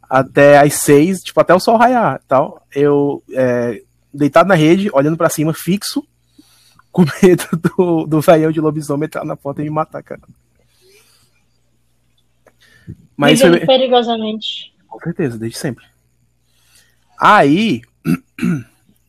até 0.09 0.59
às 0.59 0.73
seis, 0.75 1.21
tipo, 1.21 1.39
até 1.39 1.53
o 1.53 1.59
sol 1.59 1.77
raiar 1.77 2.21
tal. 2.27 2.65
Eu 2.73 3.23
é, 3.33 3.81
deitado 4.13 4.49
na 4.49 4.55
rede, 4.55 4.89
olhando 4.93 5.17
para 5.17 5.29
cima, 5.29 5.53
fixo, 5.53 6.05
com 6.91 7.05
medo 7.21 7.45
do, 7.77 8.05
do 8.05 8.21
velhão 8.21 8.51
de 8.51 8.61
lobisomem 8.61 9.05
entrar 9.05 9.25
na 9.25 9.35
porta 9.35 9.61
e 9.61 9.65
me 9.65 9.69
matar, 9.69 10.03
cara. 10.03 10.21
Mas 13.15 13.39
foi... 13.39 13.65
perigosamente. 13.65 14.73
Com 14.87 14.99
certeza, 14.99 15.37
desde 15.37 15.57
sempre. 15.57 15.85
Aí 17.19 17.81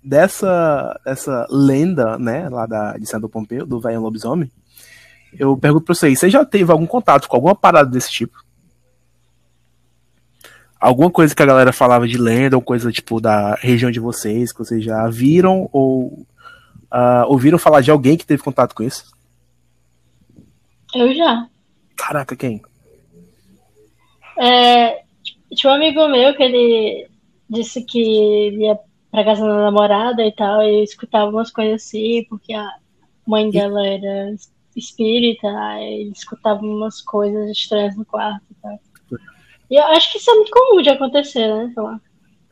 dessa, 0.03 1.01
dessa 1.05 1.47
lenda, 1.51 2.19
né, 2.19 2.49
lá 2.49 2.67
da, 2.67 2.97
de 2.97 3.07
Santo 3.07 3.29
Pompeu, 3.29 3.67
do 3.67 3.81
velho 3.81 4.01
lobisomem, 4.01 4.51
eu 5.39 5.57
pergunto 5.57 5.85
pra 5.85 5.95
vocês, 5.95 6.19
você 6.19 6.31
já 6.31 6.45
teve 6.45 6.71
algum 6.71 6.87
contato 6.87 7.29
com 7.29 7.37
alguma 7.37 7.55
parada 7.55 7.91
desse 7.91 8.11
tipo? 8.11 8.45
Alguma 10.79 11.11
coisa 11.11 11.35
que 11.35 11.43
a 11.43 11.47
galera 11.47 11.73
falava 11.73 12.07
de 12.07 12.17
lenda, 12.17 12.57
ou 12.57 12.63
coisa 12.63 12.93
tipo 12.93 13.21
da 13.21 13.55
região 13.55 13.91
de 13.91 13.99
vocês, 13.99 14.53
que 14.53 14.59
vocês 14.59 14.85
já 14.85 15.09
viram 15.09 15.69
ou 15.73 16.27
uh, 16.93 17.27
ouviram 17.27 17.59
falar 17.59 17.81
de 17.81 17.91
alguém 17.91 18.17
que 18.17 18.27
teve 18.27 18.43
contato 18.43 18.75
com 18.75 18.83
isso? 18.83 19.11
Eu 20.95 21.15
já. 21.15 21.49
Caraca, 21.97 22.37
quem? 22.37 22.63
É, 24.39 25.03
tinha 25.55 25.73
um 25.73 25.77
amigo 25.77 26.09
meu 26.09 26.35
que 26.35 26.43
ele 26.43 27.09
disse 27.49 27.85
que 27.85 28.51
ia 28.51 28.79
pra 29.11 29.25
casa 29.25 29.47
da 29.47 29.63
namorada 29.63 30.25
e 30.25 30.33
tal, 30.33 30.63
e 30.63 30.83
escutava 30.83 31.31
umas 31.31 31.51
coisas 31.51 31.83
assim, 31.83 32.25
porque 32.29 32.53
a 32.53 32.69
mãe 33.27 33.51
dela 33.51 33.87
era 33.87 34.35
espírita, 34.77 35.49
e 35.81 36.11
escutava 36.11 36.61
umas 36.61 37.01
coisas 37.01 37.51
estranhas 37.51 37.97
no 37.97 38.05
quarto 38.05 38.45
e 38.51 38.55
tal. 38.61 38.79
E 39.71 39.77
eu 39.77 39.85
acho 39.85 40.13
que 40.13 40.19
isso 40.19 40.31
é 40.31 40.35
muito 40.35 40.51
comum 40.51 40.83
de 40.83 40.91
acontecer, 40.91 41.49
né? 41.49 41.73
Sei 41.73 41.83
lá. 41.83 42.01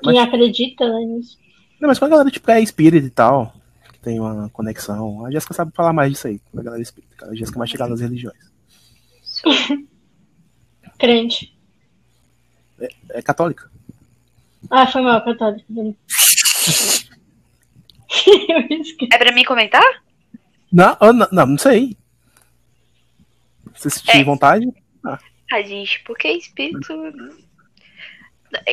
Quem 0.02 0.14
mas... 0.14 0.28
acredita 0.28 0.88
né, 0.88 1.04
nisso. 1.04 1.38
Não, 1.80 1.88
mas 1.88 1.98
quando 1.98 2.12
a 2.12 2.16
galera 2.16 2.30
tipo, 2.30 2.50
é 2.50 2.60
espírita 2.60 3.06
e 3.06 3.10
tal, 3.10 3.52
que 3.92 3.98
tem 4.00 4.18
uma 4.18 4.48
conexão, 4.50 5.24
a 5.24 5.30
Jéssica 5.30 5.54
sabe 5.54 5.72
falar 5.74 5.92
mais 5.92 6.12
disso 6.12 6.26
aí, 6.26 6.40
a 6.56 6.62
galera 6.62 6.82
espírita, 6.82 7.14
cara. 7.16 7.32
A 7.32 7.34
Jéssica 7.34 7.56
é 7.56 7.60
mais 7.60 7.70
chegada 7.70 7.90
nas 7.90 8.00
religiões. 8.00 8.52
Crente. 10.98 11.53
É, 12.80 12.88
é 13.10 13.22
católica. 13.22 13.70
Ah, 14.70 14.86
foi 14.86 15.02
mal, 15.02 15.22
católica. 15.24 15.64
é 19.12 19.18
pra 19.18 19.32
mim 19.32 19.44
comentar? 19.44 20.02
Não, 20.72 20.96
não, 21.00 21.28
não, 21.30 21.46
não 21.46 21.58
sei. 21.58 21.96
Se 23.76 23.90
você 23.90 24.00
tiver 24.00 24.20
é. 24.20 24.24
vontade. 24.24 24.66
Ah. 25.04 25.18
ah, 25.52 25.62
gente, 25.62 26.02
porque 26.04 26.28
espírito. 26.28 26.94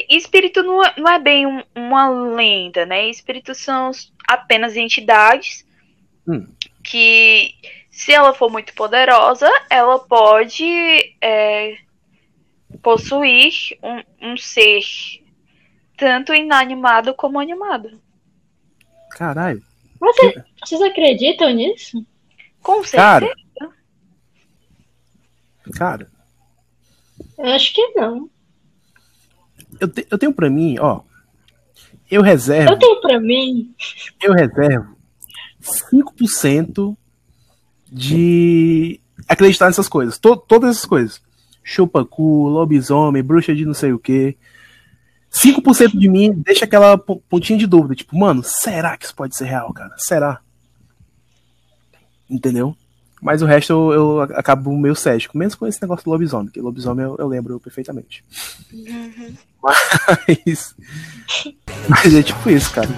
Espírito 0.09 0.61
não 0.61 0.83
é, 0.83 0.93
não 0.97 1.11
é 1.11 1.19
bem 1.19 1.45
um, 1.47 1.63
uma 1.75 2.09
lenda, 2.09 2.85
né? 2.85 3.09
Espíritos 3.09 3.57
são 3.57 3.91
apenas 4.27 4.75
entidades 4.77 5.65
hum. 6.27 6.45
que, 6.83 7.55
se 7.89 8.13
ela 8.13 8.33
for 8.33 8.51
muito 8.51 8.73
poderosa, 8.73 9.49
ela 9.69 9.97
pode 9.99 11.15
é, 11.19 11.77
possuir 12.81 13.53
um, 13.83 14.31
um 14.31 14.37
ser 14.37 14.81
tanto 15.97 16.33
inanimado 16.33 17.13
como 17.13 17.39
animado. 17.39 18.01
Caralho. 19.11 19.61
Você, 19.99 20.43
vocês 20.63 20.81
acreditam 20.81 21.53
nisso? 21.53 22.05
Com 22.61 22.83
certeza. 22.83 22.99
Cara, 22.99 23.33
cara. 25.75 26.07
Eu 27.37 27.51
acho 27.53 27.73
que 27.73 27.87
não. 27.95 28.29
Eu, 29.79 29.87
te, 29.87 30.07
eu 30.09 30.17
tenho 30.17 30.33
pra 30.33 30.49
mim, 30.49 30.77
ó. 30.79 31.01
Eu 32.09 32.21
reservo. 32.21 32.73
Eu 32.73 32.79
tenho 32.79 33.01
pra 33.01 33.19
mim. 33.19 33.73
Eu 34.21 34.33
reservo 34.33 34.95
5% 35.61 36.95
de 37.91 38.99
acreditar 39.27 39.67
nessas 39.67 39.87
coisas. 39.87 40.17
To, 40.17 40.35
todas 40.35 40.71
essas 40.71 40.85
coisas. 40.85 41.21
Chupacu, 41.63 42.47
lobisomem, 42.47 43.23
bruxa 43.23 43.53
de 43.55 43.65
não 43.65 43.73
sei 43.73 43.93
o 43.93 43.99
que. 43.99 44.37
5% 45.31 45.97
de 45.97 46.09
mim 46.09 46.33
deixa 46.35 46.65
aquela 46.65 46.97
pontinha 46.97 47.57
de 47.57 47.65
dúvida, 47.65 47.95
tipo, 47.95 48.17
mano, 48.17 48.43
será 48.43 48.97
que 48.97 49.05
isso 49.05 49.15
pode 49.15 49.35
ser 49.35 49.45
real, 49.45 49.71
cara? 49.73 49.95
Será? 49.97 50.41
Entendeu? 52.29 52.75
Mas 53.21 53.41
o 53.43 53.45
resto 53.45 53.71
eu, 53.71 53.93
eu 53.93 54.21
acabo 54.21 54.75
meio 54.75 54.95
cético, 54.95 55.37
mesmo 55.37 55.59
com 55.59 55.67
esse 55.67 55.79
negócio 55.81 56.03
do 56.03 56.09
lobisomem, 56.09 56.51
que 56.51 56.59
lobisomem 56.59 57.05
eu, 57.05 57.15
eu 57.19 57.27
lembro 57.27 57.59
perfeitamente. 57.59 58.25
Uhum. 58.73 59.35
Mas. 59.61 60.75
Mas 61.87 62.15
é 62.15 62.23
tipo 62.23 62.49
isso, 62.49 62.73
cara. 62.73 62.89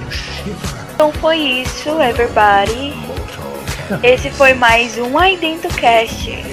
Então 0.95 1.11
foi 1.13 1.37
isso, 1.37 1.89
everybody. 2.01 2.93
Esse 4.01 4.29
foi 4.31 4.53
mais 4.53 4.97
um 4.97 5.17
Aidento 5.17 5.67
Cast. 5.75 6.52